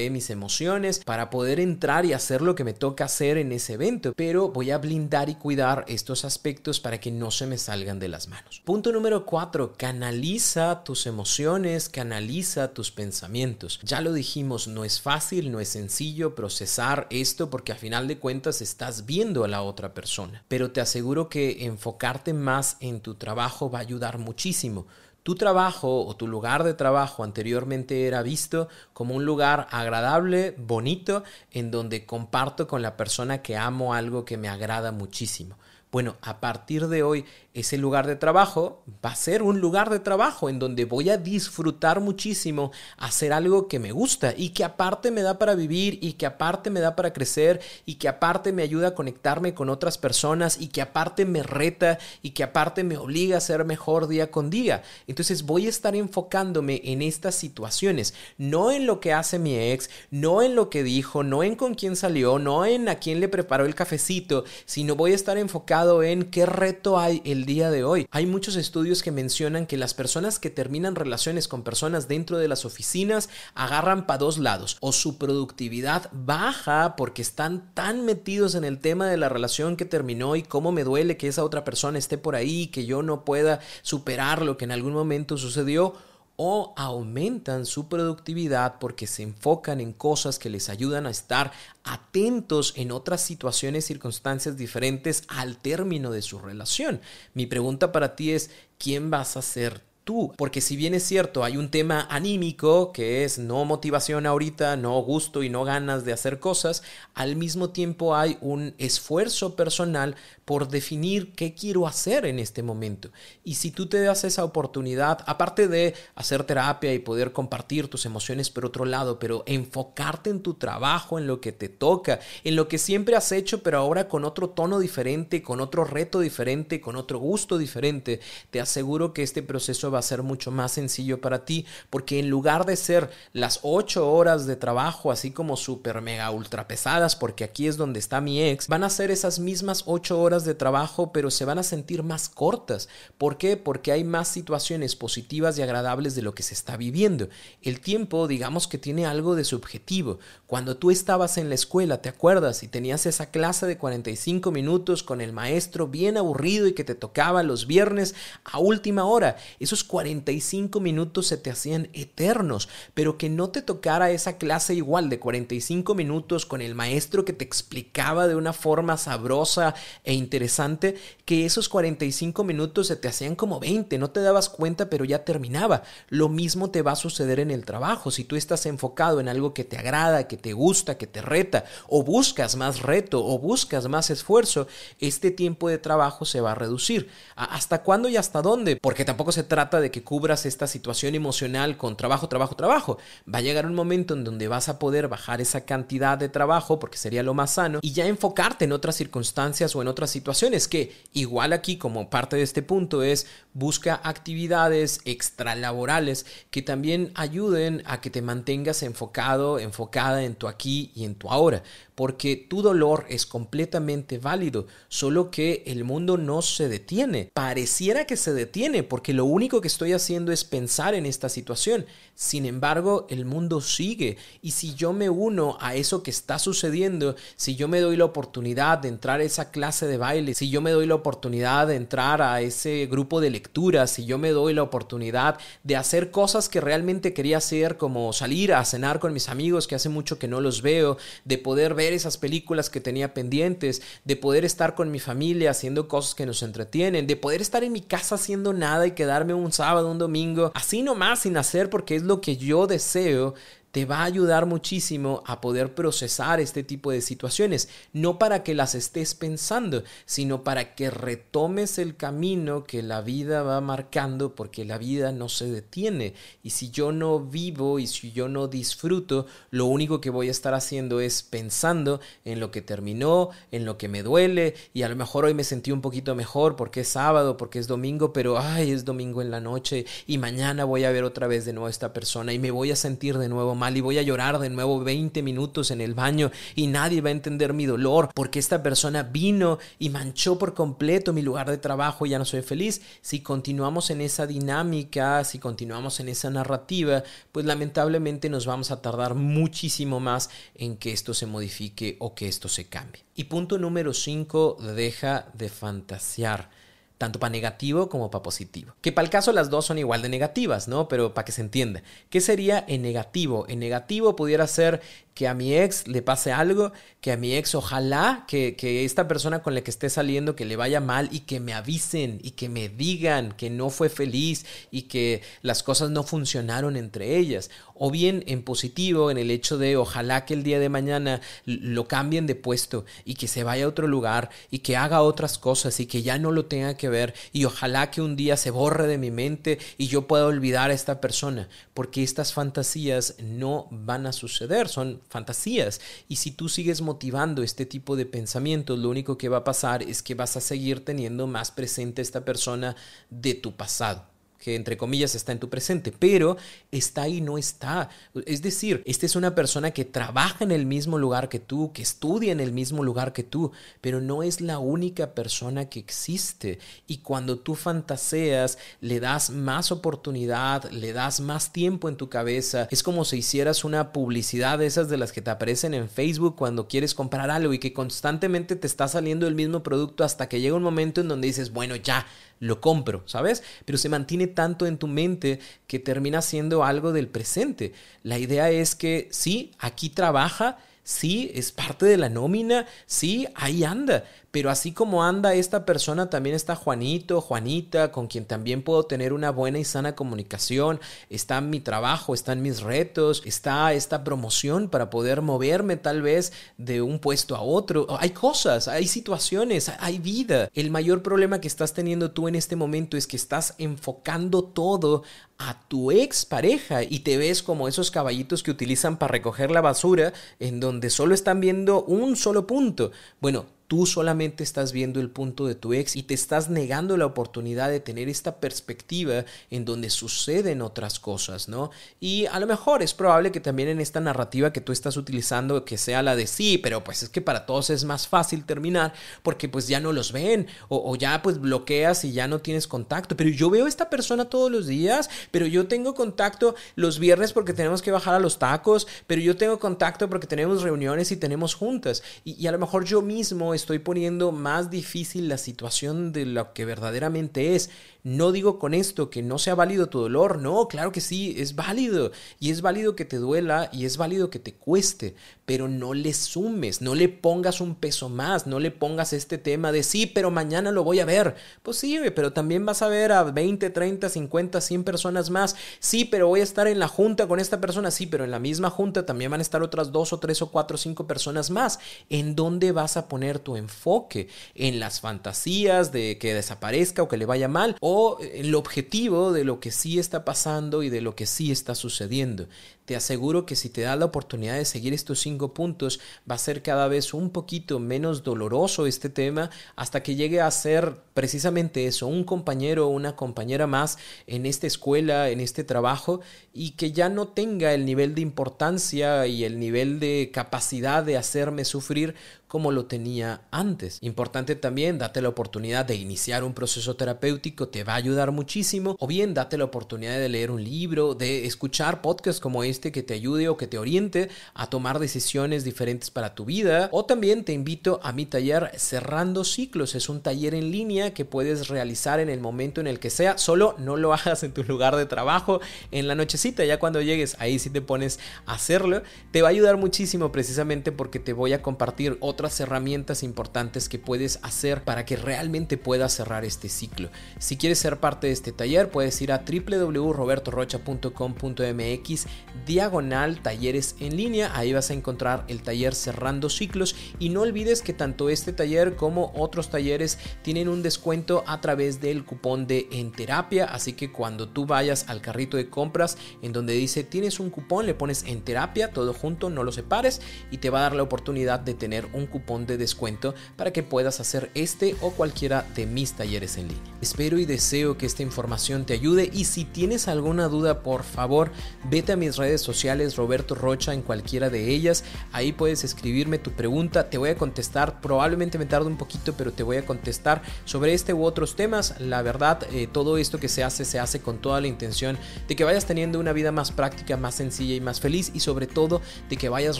mis 0.09 0.29
emociones 0.29 0.99
para 1.05 1.29
poder 1.29 1.59
entrar 1.59 2.05
y 2.05 2.13
hacer 2.13 2.41
lo 2.41 2.55
que 2.55 2.63
me 2.63 2.73
toca 2.73 3.05
hacer 3.05 3.37
en 3.37 3.51
ese 3.51 3.73
evento, 3.73 4.13
pero 4.15 4.49
voy 4.49 4.71
a 4.71 4.77
blindar 4.77 5.29
y 5.29 5.35
cuidar 5.35 5.85
estos 5.87 6.25
aspectos 6.25 6.79
para 6.79 6.99
que 6.99 7.11
no 7.11 7.31
se 7.31 7.45
me 7.45 7.57
salgan 7.57 7.99
de 7.99 8.07
las 8.07 8.27
manos. 8.27 8.61
Punto 8.65 8.91
número 8.91 9.25
4, 9.25 9.75
canaliza 9.77 10.83
tus 10.83 11.05
emociones, 11.05 11.87
canaliza 11.89 12.73
tus 12.73 12.91
pensamientos. 12.91 13.79
Ya 13.83 14.01
lo 14.01 14.13
dijimos, 14.13 14.67
no 14.67 14.83
es 14.83 14.99
fácil, 14.99 15.51
no 15.51 15.59
es 15.59 15.69
sencillo 15.69 16.35
procesar 16.35 17.07
esto 17.09 17.49
porque 17.49 17.71
a 17.71 17.75
final 17.75 18.07
de 18.07 18.17
cuentas 18.17 18.61
estás 18.61 19.05
viendo 19.05 19.43
a 19.43 19.47
la 19.47 19.61
otra 19.61 19.93
persona, 19.93 20.43
pero 20.47 20.71
te 20.71 20.81
aseguro 20.81 21.29
que 21.29 21.65
enfocarte 21.65 22.33
más 22.33 22.77
en 22.79 22.99
tu 23.01 23.15
trabajo 23.15 23.69
va 23.69 23.79
a 23.79 23.83
ayudar 23.83 24.17
muchísimo. 24.17 24.87
Tu 25.25 25.33
trabajo 25.33 26.05
o 26.05 26.15
tu 26.15 26.27
lugar 26.27 26.63
de 26.63 26.75
trabajo 26.75 27.23
anteriormente 27.23 28.05
era 28.05 28.21
visto 28.21 28.67
como 28.93 29.15
un 29.15 29.25
lugar 29.25 29.65
agradable, 29.71 30.53
bonito, 30.55 31.23
en 31.49 31.71
donde 31.71 32.05
comparto 32.05 32.67
con 32.67 32.83
la 32.83 32.95
persona 32.95 33.41
que 33.41 33.57
amo 33.57 33.95
algo 33.95 34.23
que 34.23 34.37
me 34.37 34.49
agrada 34.49 34.91
muchísimo. 34.91 35.57
Bueno, 35.95 36.17
a 36.23 36.41
partir 36.41 36.89
de 36.89 37.03
hoy 37.03 37.23
ese 37.53 37.77
lugar 37.77 38.05
de 38.05 38.17
trabajo 38.17 38.83
va 39.05 39.11
a 39.11 39.15
ser 39.15 39.41
un 39.41 39.61
lugar 39.61 39.89
de 39.89 39.99
trabajo 40.01 40.49
en 40.49 40.59
donde 40.59 40.83
voy 40.83 41.09
a 41.09 41.15
disfrutar 41.15 42.01
muchísimo 42.01 42.73
hacer 42.97 43.31
algo 43.31 43.69
que 43.69 43.79
me 43.79 43.93
gusta 43.93 44.33
y 44.35 44.49
que 44.49 44.65
aparte 44.65 45.09
me 45.09 45.21
da 45.21 45.39
para 45.39 45.55
vivir 45.55 45.97
y 46.01 46.13
que 46.13 46.25
aparte 46.25 46.69
me 46.69 46.81
da 46.81 46.97
para 46.97 47.13
crecer 47.13 47.61
y 47.85 47.95
que 47.95 48.09
aparte 48.09 48.51
me 48.51 48.61
ayuda 48.61 48.89
a 48.89 48.93
conectarme 48.93 49.53
con 49.53 49.69
otras 49.69 49.97
personas 49.97 50.59
y 50.59 50.67
que 50.67 50.81
aparte 50.81 51.23
me 51.23 51.43
reta 51.43 51.97
y 52.21 52.31
que 52.31 52.43
aparte 52.43 52.83
me 52.83 52.97
obliga 52.97 53.37
a 53.37 53.39
ser 53.39 53.63
mejor 53.63 54.09
día 54.09 54.31
con 54.31 54.49
día. 54.49 54.83
Entonces 55.07 55.43
voy 55.43 55.67
a 55.67 55.69
estar 55.69 55.95
enfocándome 55.95 56.81
en 56.83 57.01
estas 57.01 57.35
situaciones, 57.35 58.15
no 58.37 58.69
en 58.69 58.85
lo 58.85 58.99
que 58.99 59.13
hace 59.13 59.39
mi 59.39 59.57
ex, 59.57 59.89
no 60.11 60.41
en 60.41 60.55
lo 60.55 60.69
que 60.69 60.83
dijo, 60.83 61.23
no 61.23 61.41
en 61.41 61.55
con 61.55 61.73
quién 61.73 61.95
salió, 61.95 62.37
no 62.37 62.65
en 62.65 62.89
a 62.89 62.95
quién 62.95 63.21
le 63.21 63.29
preparó 63.29 63.65
el 63.65 63.75
cafecito, 63.75 64.43
sino 64.65 64.97
voy 64.97 65.13
a 65.13 65.15
estar 65.15 65.37
enfocado 65.37 65.84
en 66.03 66.23
qué 66.23 66.45
reto 66.45 66.99
hay 66.99 67.21
el 67.25 67.45
día 67.45 67.71
de 67.71 67.83
hoy. 67.83 68.07
Hay 68.11 68.25
muchos 68.25 68.55
estudios 68.55 69.03
que 69.03 69.11
mencionan 69.11 69.65
que 69.65 69.77
las 69.77 69.93
personas 69.93 70.39
que 70.39 70.49
terminan 70.49 70.95
relaciones 70.95 71.47
con 71.47 71.63
personas 71.63 72.07
dentro 72.07 72.37
de 72.37 72.47
las 72.47 72.65
oficinas 72.65 73.29
agarran 73.53 74.05
para 74.05 74.19
dos 74.19 74.37
lados. 74.37 74.77
O 74.81 74.91
su 74.91 75.17
productividad 75.17 76.09
baja 76.11 76.95
porque 76.95 77.21
están 77.21 77.73
tan 77.73 78.05
metidos 78.05 78.55
en 78.55 78.63
el 78.63 78.79
tema 78.79 79.07
de 79.07 79.17
la 79.17 79.29
relación 79.29 79.77
que 79.77 79.85
terminó 79.85 80.35
y 80.35 80.43
cómo 80.43 80.71
me 80.71 80.83
duele 80.83 81.17
que 81.17 81.27
esa 81.27 81.43
otra 81.43 81.63
persona 81.63 81.97
esté 81.97 82.17
por 82.17 82.35
ahí, 82.35 82.67
que 82.67 82.85
yo 82.85 83.03
no 83.03 83.25
pueda 83.25 83.59
superar 83.81 84.41
lo 84.41 84.57
que 84.57 84.65
en 84.65 84.71
algún 84.71 84.93
momento 84.93 85.37
sucedió 85.37 85.93
o 86.37 86.73
aumentan 86.75 87.65
su 87.65 87.87
productividad 87.87 88.79
porque 88.79 89.07
se 89.07 89.23
enfocan 89.23 89.79
en 89.79 89.93
cosas 89.93 90.39
que 90.39 90.49
les 90.49 90.69
ayudan 90.69 91.05
a 91.05 91.11
estar 91.11 91.51
atentos 91.83 92.73
en 92.75 92.91
otras 92.91 93.21
situaciones, 93.21 93.85
circunstancias 93.85 94.57
diferentes 94.57 95.23
al 95.27 95.57
término 95.57 96.11
de 96.11 96.21
su 96.21 96.39
relación. 96.39 97.01
Mi 97.33 97.45
pregunta 97.45 97.91
para 97.91 98.15
ti 98.15 98.31
es, 98.31 98.49
¿quién 98.77 99.09
vas 99.09 99.37
a 99.37 99.41
ser 99.41 99.81
tú. 100.05 100.31
Porque 100.37 100.61
si 100.61 100.77
bien 100.77 100.93
es 100.93 101.03
cierto, 101.03 101.43
hay 101.43 101.57
un 101.57 101.69
tema 101.69 102.07
anímico 102.09 102.93
que 102.93 103.25
es 103.25 103.37
no 103.37 103.65
motivación 103.65 104.25
ahorita, 104.25 104.77
no 104.77 104.97
gusto 105.01 105.43
y 105.43 105.49
no 105.49 105.65
ganas 105.65 106.05
de 106.05 106.13
hacer 106.13 106.39
cosas, 106.39 106.83
al 107.13 107.35
mismo 107.35 107.71
tiempo 107.71 108.15
hay 108.15 108.37
un 108.39 108.73
esfuerzo 108.77 109.55
personal 109.57 110.15
por 110.45 110.69
definir 110.69 111.33
qué 111.33 111.55
quiero 111.55 111.87
hacer 111.87 112.25
en 112.25 112.37
este 112.37 112.61
momento. 112.61 113.09
Y 113.43 113.55
si 113.55 113.71
tú 113.71 113.87
te 113.87 113.99
das 114.01 114.23
esa 114.23 114.43
oportunidad, 114.43 115.23
aparte 115.25 115.67
de 115.67 115.95
hacer 116.13 116.43
terapia 116.43 116.93
y 116.93 116.99
poder 116.99 117.33
compartir 117.33 117.87
tus 117.87 118.05
emociones 118.05 118.51
por 118.51 118.65
otro 118.65 118.85
lado, 118.85 119.17
pero 119.17 119.43
enfocarte 119.47 120.29
en 120.29 120.41
tu 120.41 120.53
trabajo, 120.53 121.17
en 121.17 121.25
lo 121.25 121.41
que 121.41 121.51
te 121.51 121.67
toca, 121.67 122.19
en 122.43 122.55
lo 122.55 122.67
que 122.67 122.77
siempre 122.77 123.15
has 123.15 123.31
hecho, 123.31 123.63
pero 123.63 123.79
ahora 123.79 124.07
con 124.07 124.23
otro 124.23 124.51
tono 124.51 124.79
diferente, 124.79 125.41
con 125.41 125.61
otro 125.61 125.83
reto 125.83 126.19
diferente, 126.19 126.79
con 126.79 126.95
otro 126.95 127.17
gusto 127.17 127.57
diferente, 127.57 128.19
te 128.51 128.61
aseguro 128.61 129.13
que 129.13 129.23
este 129.23 129.41
proceso 129.41 129.89
va 129.95 129.99
a 129.99 130.03
ser 130.03 130.21
mucho 130.21 130.51
más 130.51 130.73
sencillo 130.73 131.21
para 131.21 131.45
ti, 131.45 131.65
porque 131.89 132.19
en 132.19 132.29
lugar 132.29 132.65
de 132.65 132.75
ser 132.75 133.09
las 133.33 133.59
ocho 133.63 134.11
horas 134.11 134.45
de 134.45 134.55
trabajo 134.55 135.11
así 135.11 135.31
como 135.31 135.57
súper 135.57 136.01
mega 136.01 136.29
ultra 136.31 136.67
pesadas, 136.67 137.15
porque 137.15 137.43
aquí 137.43 137.67
es 137.67 137.77
donde 137.77 137.99
está 137.99 138.21
mi 138.21 138.43
ex, 138.43 138.67
van 138.67 138.83
a 138.83 138.89
ser 138.89 139.11
esas 139.11 139.39
mismas 139.39 139.83
ocho 139.85 140.21
horas 140.21 140.45
de 140.45 140.53
trabajo, 140.53 141.11
pero 141.11 141.31
se 141.31 141.45
van 141.45 141.59
a 141.59 141.63
sentir 141.63 142.03
más 142.03 142.29
cortas. 142.29 142.89
¿Por 143.17 143.37
qué? 143.37 143.57
Porque 143.57 143.91
hay 143.91 144.03
más 144.03 144.27
situaciones 144.27 144.95
positivas 144.95 145.57
y 145.57 145.61
agradables 145.61 146.15
de 146.15 146.21
lo 146.21 146.35
que 146.35 146.43
se 146.43 146.53
está 146.53 146.77
viviendo. 146.77 147.29
El 147.61 147.79
tiempo, 147.79 148.27
digamos 148.27 148.67
que 148.67 148.77
tiene 148.77 149.05
algo 149.05 149.35
de 149.35 149.43
subjetivo. 149.43 150.19
Cuando 150.47 150.77
tú 150.77 150.91
estabas 150.91 151.37
en 151.37 151.49
la 151.49 151.55
escuela, 151.55 152.01
¿te 152.01 152.09
acuerdas? 152.09 152.63
Y 152.63 152.67
tenías 152.67 153.05
esa 153.05 153.31
clase 153.31 153.65
de 153.65 153.77
45 153.77 154.51
minutos 154.51 155.03
con 155.03 155.21
el 155.21 155.31
maestro 155.31 155.87
bien 155.87 156.17
aburrido 156.17 156.67
y 156.67 156.73
que 156.73 156.83
te 156.83 156.95
tocaba 156.95 157.43
los 157.43 157.67
viernes 157.67 158.15
a 158.43 158.59
última 158.59 159.05
hora. 159.05 159.37
Esos 159.59 159.83
45 159.85 160.79
minutos 160.79 161.27
se 161.27 161.37
te 161.37 161.51
hacían 161.51 161.89
eternos, 161.93 162.69
pero 162.93 163.17
que 163.17 163.29
no 163.29 163.49
te 163.49 163.61
tocara 163.61 164.11
esa 164.11 164.37
clase 164.37 164.73
igual 164.73 165.09
de 165.09 165.19
45 165.19 165.95
minutos 165.95 166.45
con 166.45 166.61
el 166.61 166.75
maestro 166.75 167.25
que 167.25 167.33
te 167.33 167.45
explicaba 167.45 168.27
de 168.27 168.35
una 168.35 168.53
forma 168.53 168.97
sabrosa 168.97 169.75
e 170.03 170.13
interesante, 170.13 170.95
que 171.25 171.45
esos 171.45 171.69
45 171.69 172.43
minutos 172.43 172.87
se 172.87 172.95
te 172.95 173.07
hacían 173.07 173.35
como 173.35 173.59
20, 173.59 173.97
no 173.97 174.09
te 174.09 174.21
dabas 174.21 174.49
cuenta, 174.49 174.89
pero 174.89 175.05
ya 175.05 175.23
terminaba. 175.23 175.83
Lo 176.09 176.29
mismo 176.29 176.71
te 176.71 176.81
va 176.81 176.91
a 176.93 176.95
suceder 176.95 177.39
en 177.39 177.51
el 177.51 177.65
trabajo, 177.65 178.11
si 178.11 178.23
tú 178.23 178.35
estás 178.35 178.65
enfocado 178.65 179.19
en 179.19 179.27
algo 179.27 179.53
que 179.53 179.63
te 179.63 179.77
agrada, 179.77 180.27
que 180.27 180.37
te 180.37 180.53
gusta, 180.53 180.97
que 180.97 181.07
te 181.07 181.21
reta, 181.21 181.65
o 181.87 182.03
buscas 182.03 182.55
más 182.55 182.81
reto, 182.81 183.25
o 183.25 183.39
buscas 183.39 183.87
más 183.87 184.09
esfuerzo, 184.09 184.67
este 184.99 185.31
tiempo 185.31 185.69
de 185.69 185.77
trabajo 185.77 186.25
se 186.25 186.41
va 186.41 186.51
a 186.51 186.55
reducir. 186.55 187.09
¿Hasta 187.35 187.83
cuándo 187.83 188.09
y 188.09 188.17
hasta 188.17 188.41
dónde? 188.41 188.77
Porque 188.77 189.05
tampoco 189.05 189.31
se 189.31 189.43
trata 189.43 189.74
de 189.79 189.91
que 189.91 190.03
cubras 190.03 190.45
esta 190.45 190.67
situación 190.67 191.15
emocional 191.15 191.77
con 191.77 191.97
trabajo, 191.97 192.29
trabajo, 192.29 192.55
trabajo. 192.55 192.97
Va 193.31 193.39
a 193.39 193.41
llegar 193.41 193.65
un 193.65 193.75
momento 193.75 194.13
en 194.13 194.23
donde 194.23 194.47
vas 194.47 194.69
a 194.69 194.79
poder 194.79 195.07
bajar 195.07 195.41
esa 195.41 195.65
cantidad 195.65 196.17
de 196.17 196.29
trabajo, 196.29 196.79
porque 196.79 196.97
sería 196.97 197.23
lo 197.23 197.33
más 197.33 197.51
sano, 197.51 197.79
y 197.81 197.93
ya 197.93 198.07
enfocarte 198.07 198.65
en 198.65 198.71
otras 198.71 198.95
circunstancias 198.95 199.75
o 199.75 199.81
en 199.81 199.87
otras 199.87 200.09
situaciones, 200.09 200.67
que 200.67 200.93
igual 201.13 201.53
aquí 201.53 201.77
como 201.77 202.09
parte 202.09 202.35
de 202.35 202.43
este 202.43 202.61
punto 202.61 203.03
es 203.03 203.27
busca 203.53 204.01
actividades 204.03 204.99
extralaborales 205.05 206.25
que 206.51 206.61
también 206.61 207.11
ayuden 207.15 207.83
a 207.85 208.01
que 208.01 208.09
te 208.09 208.21
mantengas 208.21 208.83
enfocado, 208.83 209.59
enfocada 209.59 210.23
en 210.23 210.35
tu 210.35 210.47
aquí 210.47 210.91
y 210.95 211.05
en 211.05 211.15
tu 211.15 211.29
ahora 211.29 211.63
porque 211.95 212.35
tu 212.35 212.61
dolor 212.61 213.05
es 213.09 213.25
completamente 213.25 214.19
válido, 214.19 214.67
solo 214.89 215.31
que 215.31 215.63
el 215.65 215.85
mundo 215.85 216.17
no 216.17 216.41
se 216.41 216.67
detiene. 216.67 217.31
Pareciera 217.33 218.05
que 218.05 218.17
se 218.17 218.33
detiene 218.33 218.83
porque 218.83 219.13
lo 219.13 219.25
único 219.25 219.61
que 219.61 219.64
estoy 219.67 219.93
haciendo 219.93 220.31
es 220.31 220.43
pensar 220.43 220.93
en 220.93 221.05
esta 221.05 221.29
situación. 221.29 221.85
Sin 222.13 222.45
embargo, 222.45 223.07
el 223.09 223.25
mundo 223.25 223.61
sigue 223.61 224.17
y 224.41 224.51
si 224.51 224.73
yo 224.75 224.93
me 224.93 225.09
uno 225.09 225.57
a 225.59 225.75
eso 225.75 226.03
que 226.03 226.11
está 226.11 226.39
sucediendo, 226.39 227.15
si 227.35 227.55
yo 227.55 227.67
me 227.67 227.81
doy 227.81 227.97
la 227.97 228.05
oportunidad 228.05 228.77
de 228.77 228.87
entrar 228.87 229.19
a 229.19 229.23
esa 229.23 229.51
clase 229.51 229.87
de 229.87 229.97
baile, 229.97 230.33
si 230.33 230.49
yo 230.49 230.61
me 230.61 230.71
doy 230.71 230.85
la 230.85 230.95
oportunidad 230.95 231.67
de 231.67 231.75
entrar 231.75 232.21
a 232.21 232.41
ese 232.41 232.87
grupo 232.89 233.19
de 233.19 233.29
lectura, 233.29 233.87
si 233.87 234.05
yo 234.05 234.17
me 234.17 234.31
doy 234.31 234.53
la 234.53 234.63
oportunidad 234.63 235.37
de 235.63 235.75
hacer 235.75 236.11
cosas 236.11 236.47
que 236.49 236.61
realmente 236.61 237.13
quería 237.13 237.37
hacer, 237.37 237.77
como 237.77 238.13
salir 238.13 238.53
a 238.53 238.63
cenar 238.65 238.99
con 238.99 239.13
mis 239.13 239.29
amigos 239.29 239.67
que 239.67 239.75
hace 239.75 239.89
mucho 239.89 240.19
que 240.19 240.27
no 240.27 240.41
los 240.41 240.61
veo, 240.61 240.97
de 241.25 241.37
poder 241.37 241.73
ver 241.73 241.93
esas 241.93 242.17
películas 242.17 242.69
que 242.69 242.81
tenía 242.81 243.13
pendientes, 243.13 243.81
de 244.03 244.15
poder 244.15 244.45
estar 244.45 244.75
con 244.75 244.91
mi 244.91 244.99
familia 244.99 245.51
haciendo 245.51 245.87
cosas 245.87 246.15
que 246.15 246.25
nos 246.25 246.43
entretienen, 246.43 247.07
de 247.07 247.15
poder 247.15 247.41
estar 247.41 247.63
en 247.63 247.71
mi 247.71 247.81
casa 247.81 248.15
haciendo 248.15 248.53
nada 248.53 248.87
y 248.87 248.91
quedarme 248.91 249.33
un 249.33 249.51
sábado, 249.55 249.89
un 249.89 249.97
domingo, 249.97 250.51
así 250.53 250.83
nomás 250.83 251.19
sin 251.19 251.37
hacer 251.37 251.69
porque 251.69 251.95
es 251.95 252.03
lo 252.03 252.21
que 252.21 252.37
yo 252.37 252.67
deseo 252.67 253.33
te 253.75 253.83
va 253.83 253.97
a 253.97 254.05
ayudar 254.05 254.45
muchísimo 254.45 255.21
a 255.25 255.41
poder 255.41 255.75
procesar 255.75 256.39
este 256.39 256.63
tipo 256.63 256.91
de 256.91 257.01
situaciones, 257.01 257.67
no 257.91 258.17
para 258.17 258.41
que 258.41 258.55
las 258.55 258.73
estés 258.73 259.15
pensando, 259.15 259.83
sino 260.05 260.45
para 260.45 260.75
que 260.75 260.89
retomes 260.89 261.77
el 261.77 261.97
camino 261.97 262.63
que 262.63 262.81
la 262.81 263.01
vida 263.01 263.43
va 263.43 263.59
marcando, 263.59 264.33
porque 264.33 264.63
la 264.63 264.77
vida 264.77 265.11
no 265.11 265.27
se 265.27 265.51
detiene. 265.51 266.13
Y 266.41 266.51
si 266.51 266.71
yo 266.71 266.93
no 266.93 267.19
vivo 267.19 267.77
y 267.77 267.87
si 267.87 268.13
yo 268.13 268.29
no 268.29 268.47
disfruto, 268.47 269.25
lo 269.51 269.65
único 269.65 269.99
que 269.99 270.09
voy 270.09 270.29
a 270.29 270.31
estar 270.31 270.53
haciendo 270.53 271.01
es 271.01 271.21
pensando 271.21 271.99
en 272.23 272.39
lo 272.39 272.51
que 272.51 272.61
terminó, 272.61 273.31
en 273.51 273.65
lo 273.65 273.77
que 273.77 273.89
me 273.89 274.03
duele, 274.03 274.55
y 274.73 274.83
a 274.83 274.87
lo 274.87 274.95
mejor 274.95 275.25
hoy 275.25 275.33
me 275.33 275.43
sentí 275.43 275.73
un 275.73 275.81
poquito 275.81 276.15
mejor 276.15 276.55
porque 276.55 276.79
es 276.79 276.87
sábado, 276.87 277.35
porque 277.35 277.59
es 277.59 277.67
domingo, 277.67 278.13
pero 278.13 278.39
ay, 278.39 278.71
es 278.71 278.85
domingo 278.85 279.21
en 279.21 279.31
la 279.31 279.41
noche 279.41 279.85
y 280.07 280.17
mañana 280.17 280.63
voy 280.63 280.85
a 280.85 280.91
ver 280.91 281.03
otra 281.03 281.27
vez 281.27 281.43
de 281.43 281.51
nuevo 281.51 281.67
a 281.67 281.71
esta 281.71 281.91
persona 281.91 282.31
y 282.31 282.39
me 282.39 282.51
voy 282.51 282.71
a 282.71 282.77
sentir 282.77 283.17
de 283.17 283.27
nuevo 283.27 283.53
mal 283.53 283.64
y 283.73 283.81
voy 283.81 283.97
a 283.97 284.01
llorar 284.01 284.39
de 284.39 284.49
nuevo 284.49 284.83
20 284.83 285.23
minutos 285.23 285.71
en 285.71 285.81
el 285.81 285.93
baño 285.93 286.31
y 286.55 286.67
nadie 286.67 287.01
va 287.01 287.09
a 287.09 287.13
entender 287.13 287.53
mi 287.53 287.65
dolor 287.65 288.09
porque 288.13 288.39
esta 288.39 288.61
persona 288.61 289.03
vino 289.03 289.57
y 289.79 289.89
manchó 289.89 290.37
por 290.37 290.53
completo 290.53 291.13
mi 291.13 291.21
lugar 291.21 291.49
de 291.49 291.57
trabajo 291.57 292.05
y 292.05 292.09
ya 292.09 292.19
no 292.19 292.25
soy 292.25 292.41
feliz. 292.41 292.81
Si 293.01 293.21
continuamos 293.21 293.89
en 293.89 294.01
esa 294.01 294.27
dinámica, 294.27 295.23
si 295.23 295.39
continuamos 295.39 295.99
en 295.99 296.09
esa 296.09 296.29
narrativa, 296.29 297.03
pues 297.31 297.45
lamentablemente 297.45 298.29
nos 298.29 298.45
vamos 298.45 298.71
a 298.71 298.81
tardar 298.81 299.15
muchísimo 299.15 299.99
más 299.99 300.29
en 300.55 300.77
que 300.77 300.91
esto 300.91 301.13
se 301.13 301.25
modifique 301.25 301.95
o 301.99 302.13
que 302.13 302.27
esto 302.27 302.49
se 302.49 302.65
cambie. 302.65 303.03
Y 303.15 303.25
punto 303.25 303.57
número 303.57 303.93
5, 303.93 304.57
deja 304.75 305.27
de 305.33 305.49
fantasear 305.49 306.49
tanto 306.97 307.19
para 307.19 307.31
negativo 307.31 307.89
como 307.89 308.09
para 308.09 308.23
positivo. 308.23 308.73
Que 308.81 308.91
para 308.91 309.05
el 309.05 309.11
caso 309.11 309.31
las 309.31 309.49
dos 309.49 309.65
son 309.65 309.77
igual 309.77 310.01
de 310.01 310.09
negativas, 310.09 310.67
¿no? 310.67 310.87
Pero 310.87 311.13
para 311.13 311.25
que 311.25 311.31
se 311.31 311.41
entienda. 311.41 311.83
¿Qué 312.09 312.21
sería 312.21 312.63
en 312.67 312.81
negativo? 312.81 313.45
En 313.49 313.59
negativo 313.59 314.15
pudiera 314.15 314.47
ser 314.47 314.81
que 315.15 315.29
a 315.29 315.33
mi 315.33 315.55
ex 315.55 315.87
le 315.87 316.01
pase 316.01 316.33
algo, 316.33 316.73
que 316.99 317.13
a 317.13 317.17
mi 317.17 317.35
ex 317.35 317.55
ojalá 317.55 318.25
que, 318.27 318.57
que, 318.57 318.83
esta 318.83 319.07
persona 319.07 319.41
con 319.41 319.55
la 319.55 319.61
que 319.61 319.71
esté 319.71 319.89
saliendo 319.89 320.35
que 320.35 320.43
le 320.43 320.57
vaya 320.57 320.81
mal 320.81 321.07
y 321.09 321.21
que 321.21 321.39
me 321.39 321.53
avisen 321.53 322.19
y 322.21 322.31
que 322.31 322.49
me 322.49 322.67
digan 322.67 323.31
que 323.31 323.49
no 323.49 323.69
fue 323.69 323.87
feliz 323.87 324.45
y 324.71 324.83
que 324.83 325.21
las 325.41 325.63
cosas 325.63 325.89
no 325.89 326.03
funcionaron 326.03 326.75
entre 326.75 327.17
ellas. 327.17 327.49
O 327.73 327.91
bien 327.91 328.23
en 328.27 328.43
positivo, 328.43 329.09
en 329.09 329.17
el 329.17 329.31
hecho 329.31 329.57
de 329.57 329.77
ojalá 329.77 330.25
que 330.25 330.33
el 330.33 330.43
día 330.43 330.59
de 330.59 330.69
mañana 330.69 331.21
lo 331.45 331.87
cambien 331.87 332.27
de 332.27 332.35
puesto 332.35 332.85
y 333.05 333.15
que 333.15 333.29
se 333.29 333.43
vaya 333.43 333.65
a 333.65 333.69
otro 333.69 333.87
lugar 333.87 334.29
y 334.51 334.59
que 334.59 334.75
haga 334.75 335.01
otras 335.01 335.37
cosas 335.37 335.79
y 335.79 335.85
que 335.85 336.01
ya 336.01 336.17
no 336.17 336.33
lo 336.33 336.45
tenga 336.45 336.75
que 336.75 336.89
ver 336.89 337.13
y 337.31 337.45
ojalá 337.45 337.89
que 337.89 338.01
un 338.01 338.17
día 338.17 338.35
se 338.35 338.51
borre 338.51 338.87
de 338.87 338.97
mi 338.97 339.11
mente 339.11 339.59
y 339.77 339.87
yo 339.87 340.07
pueda 340.07 340.25
olvidar 340.25 340.71
a 340.71 340.73
esta 340.73 340.99
persona, 340.99 341.47
porque 341.73 342.03
estas 342.03 342.33
fantasías 342.33 343.15
no 343.21 343.67
van 343.71 344.07
a 344.07 344.13
suceder, 344.13 344.67
son 344.67 345.01
fantasías. 345.09 345.81
Y 346.07 346.17
si 346.17 346.31
tú 346.31 346.49
sigues 346.49 346.81
motivando 346.81 347.43
este 347.43 347.65
tipo 347.65 347.95
de 347.95 348.05
pensamientos, 348.05 348.79
lo 348.79 348.89
único 348.89 349.17
que 349.17 349.29
va 349.29 349.37
a 349.37 349.43
pasar 349.43 349.83
es 349.83 350.01
que 350.01 350.15
vas 350.15 350.37
a 350.37 350.41
seguir 350.41 350.83
teniendo 350.83 351.27
más 351.27 351.51
presente 351.51 352.01
esta 352.01 352.25
persona 352.25 352.75
de 353.09 353.33
tu 353.33 353.55
pasado 353.55 354.14
que 354.39 354.55
entre 354.55 354.77
comillas 354.77 355.15
está 355.15 355.31
en 355.31 355.39
tu 355.39 355.49
presente, 355.49 355.91
pero 355.91 356.37
está 356.71 357.07
y 357.07 357.21
no 357.21 357.37
está. 357.37 357.89
Es 358.25 358.41
decir, 358.41 358.83
esta 358.85 359.05
es 359.05 359.15
una 359.15 359.35
persona 359.35 359.71
que 359.71 359.85
trabaja 359.85 360.43
en 360.43 360.51
el 360.51 360.65
mismo 360.65 360.97
lugar 360.97 361.29
que 361.29 361.39
tú, 361.39 361.71
que 361.73 361.81
estudia 361.81 362.31
en 362.31 362.39
el 362.39 362.51
mismo 362.51 362.83
lugar 362.83 363.13
que 363.13 363.23
tú, 363.23 363.51
pero 363.81 364.01
no 364.01 364.23
es 364.23 364.41
la 364.41 364.59
única 364.59 365.13
persona 365.13 365.69
que 365.69 365.79
existe. 365.79 366.59
Y 366.87 366.97
cuando 366.97 367.39
tú 367.39 367.55
fantaseas, 367.55 368.57
le 368.81 368.99
das 368.99 369.29
más 369.29 369.71
oportunidad, 369.71 370.69
le 370.71 370.93
das 370.93 371.19
más 371.19 371.51
tiempo 371.51 371.89
en 371.89 371.95
tu 371.95 372.09
cabeza. 372.09 372.67
Es 372.71 372.83
como 372.83 373.05
si 373.05 373.17
hicieras 373.17 373.63
una 373.63 373.91
publicidad 373.91 374.59
de 374.59 374.65
esas 374.65 374.89
de 374.89 374.97
las 374.97 375.11
que 375.11 375.21
te 375.21 375.31
aparecen 375.31 375.73
en 375.73 375.89
Facebook 375.89 376.35
cuando 376.35 376.67
quieres 376.67 376.93
comprar 376.93 377.29
algo 377.29 377.53
y 377.53 377.59
que 377.59 377.73
constantemente 377.73 378.55
te 378.55 378.67
está 378.67 378.87
saliendo 378.87 379.27
el 379.27 379.35
mismo 379.35 379.63
producto 379.63 380.03
hasta 380.03 380.29
que 380.29 380.41
llega 380.41 380.55
un 380.55 380.63
momento 380.63 381.01
en 381.01 381.07
donde 381.07 381.27
dices, 381.27 381.51
bueno, 381.51 381.75
ya, 381.75 382.05
lo 382.39 382.61
compro, 382.61 383.03
¿sabes? 383.05 383.43
Pero 383.65 383.77
se 383.77 383.89
mantiene 383.89 384.27
tanto 384.27 384.65
en 384.67 384.77
tu 384.77 384.87
mente 384.87 385.39
que 385.67 385.79
termina 385.79 386.21
siendo 386.21 386.63
algo 386.63 386.91
del 386.91 387.07
presente. 387.07 387.73
La 388.03 388.17
idea 388.17 388.49
es 388.49 388.75
que 388.75 389.07
sí, 389.11 389.51
aquí 389.59 389.89
trabaja, 389.89 390.57
sí, 390.85 391.31
es 391.33 391.51
parte 391.51 391.85
de 391.85 391.97
la 391.97 392.07
nómina, 392.07 392.67
sí, 392.85 393.27
ahí 393.35 393.65
anda, 393.65 394.05
pero 394.35 394.49
así 394.49 394.73
como 394.73 395.01
anda 395.01 395.33
esta 395.33 395.65
persona, 395.65 396.09
también 396.09 396.35
está 396.35 396.57
Juanito, 396.57 397.21
Juanita, 397.21 397.93
con 397.93 398.07
quien 398.07 398.25
también 398.25 398.63
puedo 398.63 398.83
tener 398.83 399.13
una 399.13 399.31
buena 399.31 399.59
y 399.59 399.63
sana 399.63 399.95
comunicación. 399.95 400.81
Está 401.09 401.39
mi 401.39 401.61
trabajo, 401.61 402.13
están 402.13 402.41
mis 402.41 402.59
retos, 402.59 403.23
está 403.23 403.71
esta 403.71 404.03
promoción 404.03 404.67
para 404.67 404.89
poder 404.89 405.21
moverme 405.21 405.77
tal 405.77 406.01
vez 406.01 406.33
de 406.57 406.81
un 406.81 406.99
puesto 406.99 407.37
a 407.37 407.41
otro. 407.43 407.87
Hay 407.97 408.09
cosas, 408.09 408.67
hay 408.67 408.87
situaciones, 408.87 409.71
hay 409.79 409.99
vida. 409.99 410.49
El 410.53 410.69
mayor 410.69 411.01
problema 411.01 411.39
que 411.39 411.47
estás 411.47 411.73
teniendo 411.73 412.11
tú 412.11 412.27
en 412.27 412.35
este 412.35 412.57
momento 412.57 412.97
es 412.97 413.07
que 413.07 413.15
estás 413.15 413.55
enfocando 413.57 414.43
todo 414.43 415.03
a 415.37 415.67
tu 415.67 415.91
ex 415.91 416.25
pareja 416.25 416.83
y 416.83 416.99
te 416.99 417.17
ves 417.17 417.43
como 417.43 417.67
esos 417.67 417.91
caballitos 417.91 418.43
que 418.43 418.51
utilizan 418.51 418.97
para 418.97 419.11
recoger 419.11 419.51
la 419.51 419.61
basura 419.61 420.13
en 420.39 420.59
donde 420.59 420.89
solo 420.89 421.13
están 421.13 421.41
viendo 421.41 421.83
un 421.83 422.15
solo 422.15 422.47
punto. 422.47 422.91
Bueno, 423.19 423.45
Tú 423.67 423.85
solamente 423.85 424.43
estás 424.43 424.71
viendo 424.71 424.99
el 424.99 425.09
punto 425.09 425.47
de 425.47 425.55
tu 425.55 425.73
ex 425.73 425.95
y 425.95 426.03
te 426.03 426.13
estás 426.13 426.49
negando 426.49 426.97
la 426.97 427.07
oportunidad 427.07 427.69
de 427.69 427.79
tener 427.79 428.09
esta 428.09 428.39
perspectiva 428.39 429.25
en 429.49 429.65
donde 429.65 429.89
suceden 429.89 430.61
otras 430.61 430.99
cosas, 430.99 431.49
¿no? 431.49 431.71
Y 431.99 432.27
a 432.27 432.39
lo 432.39 432.45
mejor 432.45 432.83
es 432.83 432.93
probable 432.93 433.31
que 433.31 433.39
también 433.39 433.69
en 433.69 433.81
esta 433.81 433.99
narrativa 433.99 434.53
que 434.53 434.61
tú 434.61 434.71
estás 434.71 434.97
utilizando 434.97 435.65
que 435.65 435.77
sea 435.77 436.03
la 436.03 436.15
de 436.15 436.27
sí, 436.27 436.59
pero 436.59 436.83
pues 436.83 437.01
es 437.03 437.09
que 437.09 437.21
para 437.21 437.45
todos 437.47 437.71
es 437.71 437.85
más 437.85 438.07
fácil 438.07 438.45
terminar 438.45 438.93
porque 439.23 439.49
pues 439.49 439.67
ya 439.67 439.79
no 439.79 439.93
los 439.93 440.11
ven 440.11 440.47
o, 440.69 440.95
ya 440.95 441.23
pues 441.23 441.39
bloqueas 441.39 442.05
y 442.05 442.11
ya 442.11 442.27
no 442.27 442.39
tienes 442.39 442.67
contacto. 442.67 443.17
Pero 443.17 443.31
yo 443.31 443.49
veo 443.49 443.65
a 443.65 443.69
esta 443.69 443.89
persona 443.89 444.25
todos 444.25 444.51
los 444.51 444.67
días, 444.67 445.09
pero 445.31 445.47
yo 445.47 445.67
tengo 445.67 445.95
contacto 445.95 446.55
los 446.75 446.99
viernes 446.99 447.33
porque 447.33 447.53
tenemos 447.53 447.81
que 447.81 447.91
bajar 447.91 448.13
a 448.13 448.19
los 448.19 448.37
tacos, 448.37 448.87
pero 449.07 449.21
yo 449.21 449.35
tengo 449.35 449.57
contacto 449.57 450.07
porque 450.07 450.27
tenemos 450.27 450.61
reuniones 450.61 451.11
y 451.11 451.17
tenemos 451.17 451.55
juntas. 451.55 452.03
Y, 452.23 452.33
y 452.33 452.47
a 452.47 452.51
lo 452.51 452.59
mejor 452.59 452.85
yo 452.85 453.01
mismo 453.01 453.54
estoy 453.55 453.79
poniendo 453.79 454.31
más 454.31 454.69
difícil 454.69 455.27
la 455.27 455.37
situación 455.37 456.11
de 456.11 456.25
lo 456.25 456.53
que 456.53 456.65
verdaderamente 456.65 457.55
es. 457.55 457.69
No 458.05 458.31
digo 458.31 458.59
con 458.59 458.75
esto 458.75 459.09
que 459.09 459.23
no 459.23 459.39
sea 459.39 459.55
válido 459.55 459.89
tu 459.89 459.99
dolor, 459.99 460.39
no, 460.39 460.67
claro 460.67 460.91
que 460.91 461.01
sí, 461.01 461.33
es 461.39 461.55
válido. 461.55 462.11
Y 462.39 462.51
es 462.51 462.61
válido 462.61 462.95
que 462.95 463.03
te 463.03 463.17
duela 463.17 463.67
y 463.73 463.85
es 463.85 463.97
válido 463.97 464.29
que 464.29 464.37
te 464.37 464.53
cueste, 464.53 465.15
pero 465.47 465.67
no 465.67 465.95
le 465.95 466.13
sumes, 466.13 466.83
no 466.83 466.93
le 466.93 467.09
pongas 467.09 467.61
un 467.61 467.73
peso 467.73 468.07
más, 468.09 468.45
no 468.45 468.59
le 468.59 468.69
pongas 468.69 469.11
este 469.11 469.39
tema 469.39 469.71
de 469.71 469.81
sí, 469.81 470.05
pero 470.05 470.29
mañana 470.29 470.71
lo 470.71 470.83
voy 470.83 470.99
a 470.99 471.05
ver. 471.05 471.33
Pues 471.63 471.77
sí, 471.77 471.99
pero 472.15 472.31
también 472.31 472.63
vas 472.63 472.83
a 472.83 472.89
ver 472.89 473.11
a 473.11 473.23
20, 473.23 473.71
30, 473.71 474.07
50, 474.07 474.61
100 474.61 474.83
personas 474.83 475.31
más. 475.31 475.55
Sí, 475.79 476.05
pero 476.05 476.27
voy 476.27 476.41
a 476.41 476.43
estar 476.43 476.67
en 476.67 476.77
la 476.77 476.87
junta 476.87 477.27
con 477.27 477.39
esta 477.39 477.59
persona, 477.59 477.89
sí, 477.89 478.05
pero 478.05 478.23
en 478.23 478.29
la 478.29 478.37
misma 478.37 478.69
junta 478.69 479.07
también 479.07 479.31
van 479.31 479.39
a 479.39 479.43
estar 479.43 479.63
otras 479.63 479.91
dos 479.91 480.13
o 480.13 480.19
tres 480.19 480.43
o 480.43 480.51
cuatro 480.51 480.75
o 480.75 480.77
cinco 480.77 481.07
personas 481.07 481.49
más. 481.49 481.79
¿En 482.11 482.35
dónde 482.35 482.71
vas 482.71 482.97
a 482.97 483.07
poner 483.07 483.39
tu 483.39 483.55
enfoque? 483.55 484.27
¿En 484.53 484.79
las 484.79 485.01
fantasías 485.01 485.91
de 485.91 486.19
que 486.19 486.35
desaparezca 486.35 487.01
o 487.01 487.07
que 487.07 487.17
le 487.17 487.25
vaya 487.25 487.47
mal? 487.47 487.75
¿O 487.81 487.94
el 488.19 488.55
objetivo 488.55 489.31
de 489.31 489.43
lo 489.43 489.59
que 489.59 489.71
sí 489.71 489.99
está 489.99 490.25
pasando 490.25 490.83
y 490.83 490.89
de 490.89 491.01
lo 491.01 491.15
que 491.15 491.25
sí 491.25 491.51
está 491.51 491.75
sucediendo. 491.75 492.47
Te 492.85 492.95
aseguro 492.95 493.45
que 493.45 493.55
si 493.55 493.69
te 493.69 493.81
da 493.81 493.95
la 493.95 494.05
oportunidad 494.05 494.57
de 494.57 494.65
seguir 494.65 494.93
estos 494.93 495.19
cinco 495.19 495.53
puntos, 495.53 495.99
va 496.29 496.35
a 496.35 496.39
ser 496.39 496.61
cada 496.61 496.87
vez 496.87 497.13
un 497.13 497.31
poquito 497.31 497.79
menos 497.79 498.23
doloroso 498.23 498.85
este 498.85 499.09
tema 499.09 499.49
hasta 499.75 500.03
que 500.03 500.15
llegue 500.15 500.39
a 500.39 500.51
ser 500.51 500.95
precisamente 501.15 501.87
eso, 501.87 502.05
un 502.05 502.23
compañero 502.23 502.87
o 502.87 502.91
una 502.91 503.15
compañera 503.15 503.65
más 503.65 503.97
en 504.27 504.45
esta 504.45 504.67
escuela, 504.67 505.29
en 505.29 505.39
este 505.39 505.63
trabajo, 505.63 506.21
y 506.55 506.71
que 506.71 506.93
ya 506.93 507.09
no 507.09 507.27
tenga 507.27 507.73
el 507.73 507.85
nivel 507.85 508.15
de 508.15 508.21
importancia 508.21 509.27
y 509.27 509.43
el 509.43 509.59
nivel 509.59 509.99
de 509.99 510.31
capacidad 510.33 511.03
de 511.03 511.17
hacerme 511.17 511.65
sufrir 511.65 512.15
como 512.47 512.71
lo 512.71 512.85
tenía 512.85 513.41
antes. 513.51 513.97
Importante 514.01 514.55
también, 514.55 514.97
date 514.97 515.21
la 515.21 515.27
oportunidad 515.27 515.83
de 515.83 515.95
iniciar 515.95 516.45
un 516.45 516.53
proceso 516.53 516.95
terapéutico, 516.95 517.67
te 517.67 517.83
va 517.83 517.93
a 517.93 517.97
ayudar 517.97 518.31
muchísimo, 518.31 518.95
o 518.97 519.07
bien 519.07 519.33
date 519.33 519.57
la 519.57 519.65
oportunidad 519.65 520.17
de 520.17 520.29
leer 520.29 520.51
un 520.51 520.63
libro, 520.63 521.15
de 521.15 521.45
escuchar 521.45 522.01
podcasts 522.01 522.39
como 522.39 522.63
este 522.63 522.93
que 522.93 523.03
te 523.03 523.13
ayude 523.13 523.49
o 523.49 523.57
que 523.57 523.67
te 523.67 523.77
oriente 523.77 524.29
a 524.53 524.69
tomar 524.69 524.99
decisiones 524.99 525.65
diferentes 525.65 526.11
para 526.11 526.33
tu 526.33 526.45
vida, 526.45 526.87
o 526.93 527.03
también 527.03 527.43
te 527.43 527.51
invito 527.51 527.99
a 528.03 528.13
mi 528.13 528.25
taller 528.25 528.71
Cerrando 528.77 529.43
Ciclos, 529.43 529.93
es 529.93 530.07
un 530.07 530.21
taller 530.21 530.53
en 530.53 530.71
línea 530.71 531.13
que 531.13 531.25
puedes 531.25 531.67
realizar 531.67 532.21
en 532.21 532.29
el 532.29 532.39
momento 532.39 532.79
en 532.79 532.87
el 532.87 532.99
que 532.99 533.09
sea, 533.09 533.37
solo 533.37 533.75
no 533.79 533.97
lo 533.97 534.13
hagas 534.13 534.43
en 534.43 534.53
tu 534.53 534.63
lugar 534.63 534.95
de 534.95 535.05
trabajo. 535.05 535.59
En 535.91 536.07
la 536.07 536.15
ya 536.53 536.79
cuando 536.79 537.01
llegues 537.01 537.35
ahí 537.39 537.57
si 537.57 537.71
te 537.71 537.81
pones 537.81 538.19
a 538.45 538.53
hacerlo, 538.53 539.01
te 539.31 539.41
va 539.41 539.47
a 539.47 539.51
ayudar 539.51 539.77
muchísimo 539.77 540.31
precisamente 540.31 540.91
porque 540.91 541.17
te 541.19 541.33
voy 541.33 541.53
a 541.53 541.63
compartir 541.63 542.17
otras 542.19 542.59
herramientas 542.59 543.23
importantes 543.23 543.89
que 543.89 543.97
puedes 543.97 544.37
hacer 544.43 544.83
para 544.83 545.05
que 545.05 545.15
realmente 545.15 545.77
puedas 545.77 546.13
cerrar 546.13 546.45
este 546.45 546.69
ciclo. 546.69 547.09
Si 547.39 547.57
quieres 547.57 547.79
ser 547.79 547.99
parte 547.99 548.27
de 548.27 548.33
este 548.33 548.51
taller, 548.51 548.89
puedes 548.89 549.19
ir 549.21 549.31
a 549.31 549.43
www.robertorocha.com.mx 549.45 552.27
diagonal 552.65 553.41
talleres 553.41 553.95
en 553.99 554.17
línea. 554.17 554.51
Ahí 554.55 554.73
vas 554.73 554.91
a 554.91 554.93
encontrar 554.93 555.45
el 555.47 555.63
taller 555.63 555.95
cerrando 555.95 556.49
ciclos 556.49 556.95
y 557.17 557.29
no 557.29 557.41
olvides 557.41 557.81
que 557.81 557.93
tanto 557.93 558.29
este 558.29 558.53
taller 558.53 558.95
como 558.95 559.33
otros 559.35 559.69
talleres 559.69 560.19
tienen 560.43 560.69
un 560.69 560.83
descuento 560.83 561.43
a 561.47 561.59
través 561.61 562.01
del 562.01 562.23
cupón 562.23 562.67
de 562.67 562.87
en 562.91 563.11
terapia. 563.11 563.65
Así 563.65 563.93
que 563.93 564.11
cuando 564.11 564.49
tú 564.49 564.65
vayas 564.65 565.05
al 565.07 565.21
carrito 565.21 565.55
de 565.57 565.69
compras 565.69 566.17
en 566.41 566.53
donde 566.53 566.73
dice 566.73 567.03
tienes 567.03 567.39
un 567.39 567.49
cupón, 567.49 567.85
le 567.85 567.93
pones 567.93 568.23
en 568.23 568.41
terapia, 568.41 568.91
todo 568.91 569.13
junto, 569.13 569.49
no 569.49 569.63
lo 569.63 569.71
separes 569.71 570.21
y 570.51 570.57
te 570.57 570.69
va 570.69 570.79
a 570.79 570.83
dar 570.83 570.95
la 570.95 571.03
oportunidad 571.03 571.59
de 571.59 571.73
tener 571.73 572.07
un 572.13 572.25
cupón 572.25 572.65
de 572.65 572.77
descuento 572.77 573.33
para 573.55 573.71
que 573.71 573.83
puedas 573.83 574.19
hacer 574.19 574.51
este 574.53 574.95
o 575.01 575.11
cualquiera 575.11 575.65
de 575.75 575.85
mis 575.85 576.13
talleres 576.13 576.57
en 576.57 576.67
línea. 576.67 576.83
Espero 577.01 577.37
y 577.37 577.45
deseo 577.45 577.97
que 577.97 578.05
esta 578.05 578.23
información 578.23 578.85
te 578.85 578.93
ayude 578.93 579.29
y 579.31 579.45
si 579.45 579.65
tienes 579.65 580.07
alguna 580.07 580.47
duda, 580.47 580.81
por 580.81 581.03
favor, 581.03 581.51
vete 581.89 582.13
a 582.13 582.15
mis 582.15 582.37
redes 582.37 582.61
sociales 582.61 583.15
Roberto 583.15 583.55
Rocha 583.55 583.93
en 583.93 584.01
cualquiera 584.01 584.49
de 584.49 584.69
ellas. 584.69 585.03
Ahí 585.31 585.51
puedes 585.51 585.83
escribirme 585.83 586.39
tu 586.39 586.51
pregunta, 586.51 587.09
te 587.09 587.17
voy 587.17 587.29
a 587.29 587.37
contestar, 587.37 588.01
probablemente 588.01 588.57
me 588.57 588.65
tarde 588.65 588.87
un 588.87 588.97
poquito, 588.97 589.33
pero 589.37 589.51
te 589.51 589.63
voy 589.63 589.77
a 589.77 589.85
contestar 589.85 590.41
sobre 590.65 590.93
este 590.93 591.13
u 591.13 591.23
otros 591.23 591.55
temas. 591.55 591.99
La 591.99 592.21
verdad, 592.21 592.63
eh, 592.71 592.87
todo 592.91 593.17
esto 593.17 593.39
que 593.39 593.49
se 593.49 593.63
hace 593.63 593.85
se 593.85 593.99
hace 593.99 594.19
con 594.19 594.37
toda 594.37 594.61
la 594.61 594.67
intención 594.67 595.17
de 595.47 595.55
que 595.55 595.63
vayas 595.63 595.85
teniendo 595.85 596.19
una 596.19 596.24
vida 596.33 596.51
más 596.51 596.71
práctica, 596.71 597.17
más 597.17 597.35
sencilla 597.35 597.75
y 597.75 597.81
más 597.81 597.99
feliz 597.99 598.31
y 598.33 598.39
sobre 598.39 598.67
todo 598.67 599.01
de 599.29 599.37
que 599.37 599.49
vayas 599.49 599.79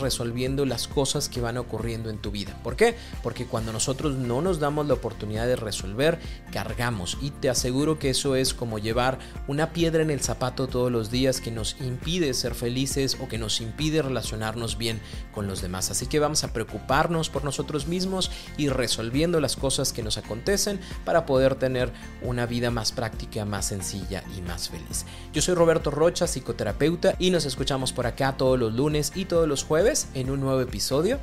resolviendo 0.00 0.66
las 0.66 0.88
cosas 0.88 1.28
que 1.28 1.40
van 1.40 1.58
ocurriendo 1.58 2.10
en 2.10 2.18
tu 2.18 2.30
vida. 2.30 2.58
¿Por 2.62 2.76
qué? 2.76 2.96
Porque 3.22 3.46
cuando 3.46 3.72
nosotros 3.72 4.16
no 4.16 4.42
nos 4.42 4.60
damos 4.60 4.86
la 4.86 4.94
oportunidad 4.94 5.46
de 5.46 5.56
resolver, 5.56 6.18
cargamos 6.52 7.18
y 7.20 7.30
te 7.30 7.48
aseguro 7.48 7.98
que 7.98 8.10
eso 8.10 8.36
es 8.36 8.54
como 8.54 8.78
llevar 8.78 9.18
una 9.46 9.72
piedra 9.72 10.02
en 10.02 10.10
el 10.10 10.20
zapato 10.20 10.66
todos 10.66 10.90
los 10.90 11.10
días 11.10 11.40
que 11.40 11.50
nos 11.50 11.76
impide 11.80 12.34
ser 12.34 12.54
felices 12.54 13.16
o 13.20 13.28
que 13.28 13.38
nos 13.38 13.60
impide 13.60 14.02
relacionarnos 14.02 14.78
bien 14.78 15.00
con 15.32 15.46
los 15.46 15.62
demás. 15.62 15.90
Así 15.90 16.06
que 16.06 16.18
vamos 16.18 16.44
a 16.44 16.52
preocuparnos 16.52 17.30
por 17.30 17.44
nosotros 17.44 17.86
mismos 17.86 18.30
y 18.56 18.68
resolviendo 18.68 19.40
las 19.40 19.56
cosas 19.56 19.92
que 19.92 20.02
nos 20.02 20.18
acontecen 20.18 20.80
para 21.04 21.26
poder 21.26 21.54
tener 21.54 21.92
una 22.22 22.46
vida 22.46 22.70
más 22.70 22.92
práctica, 22.92 23.44
más 23.44 23.66
sencilla 23.66 24.22
y 24.36 24.42
más 24.42 24.68
feliz. 24.68 25.04
Yo 25.32 25.42
soy 25.42 25.54
Roberto 25.54 25.90
Rocha, 25.90 26.26
psicoterapeuta, 26.36 27.16
y 27.18 27.30
nos 27.30 27.46
escuchamos 27.46 27.92
por 27.92 28.06
acá 28.06 28.36
todos 28.36 28.58
los 28.58 28.74
lunes 28.74 29.12
y 29.14 29.24
todos 29.24 29.48
los 29.48 29.64
jueves 29.64 30.08
en 30.14 30.30
un 30.30 30.40
nuevo 30.40 30.60
episodio 30.60 31.18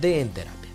de 0.00 0.20
En 0.20 0.30
Terapia. 0.30 0.70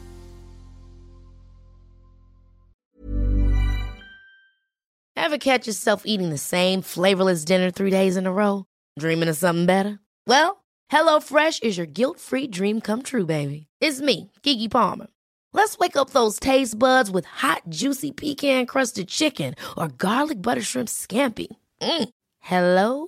Ever 5.15 5.37
catch 5.37 5.67
yourself 5.67 6.03
eating 6.05 6.29
the 6.29 6.39
same 6.39 6.81
flavorless 6.81 7.45
dinner 7.45 7.69
three 7.69 7.91
days 7.91 8.17
in 8.17 8.25
a 8.25 8.31
row? 8.31 8.65
Dreaming 8.97 9.29
of 9.29 9.37
something 9.37 9.67
better? 9.67 9.99
Well, 10.25 10.63
HelloFresh 10.91 11.61
is 11.61 11.77
your 11.77 11.85
guilt-free 11.85 12.47
dream 12.47 12.81
come 12.81 13.03
true, 13.03 13.25
baby. 13.25 13.67
It's 13.79 14.01
me, 14.01 14.31
Kiki 14.41 14.67
Palmer. 14.67 15.07
Let's 15.53 15.77
wake 15.77 15.97
up 15.97 16.11
those 16.11 16.39
taste 16.39 16.77
buds 16.77 17.11
with 17.11 17.25
hot, 17.25 17.63
juicy 17.69 18.11
pecan-crusted 18.11 19.07
chicken 19.07 19.55
or 19.77 19.87
garlic 19.87 20.41
butter 20.41 20.61
shrimp 20.61 20.89
scampi. 20.89 21.47
Mm. 21.81 22.09
Hello 22.39 23.07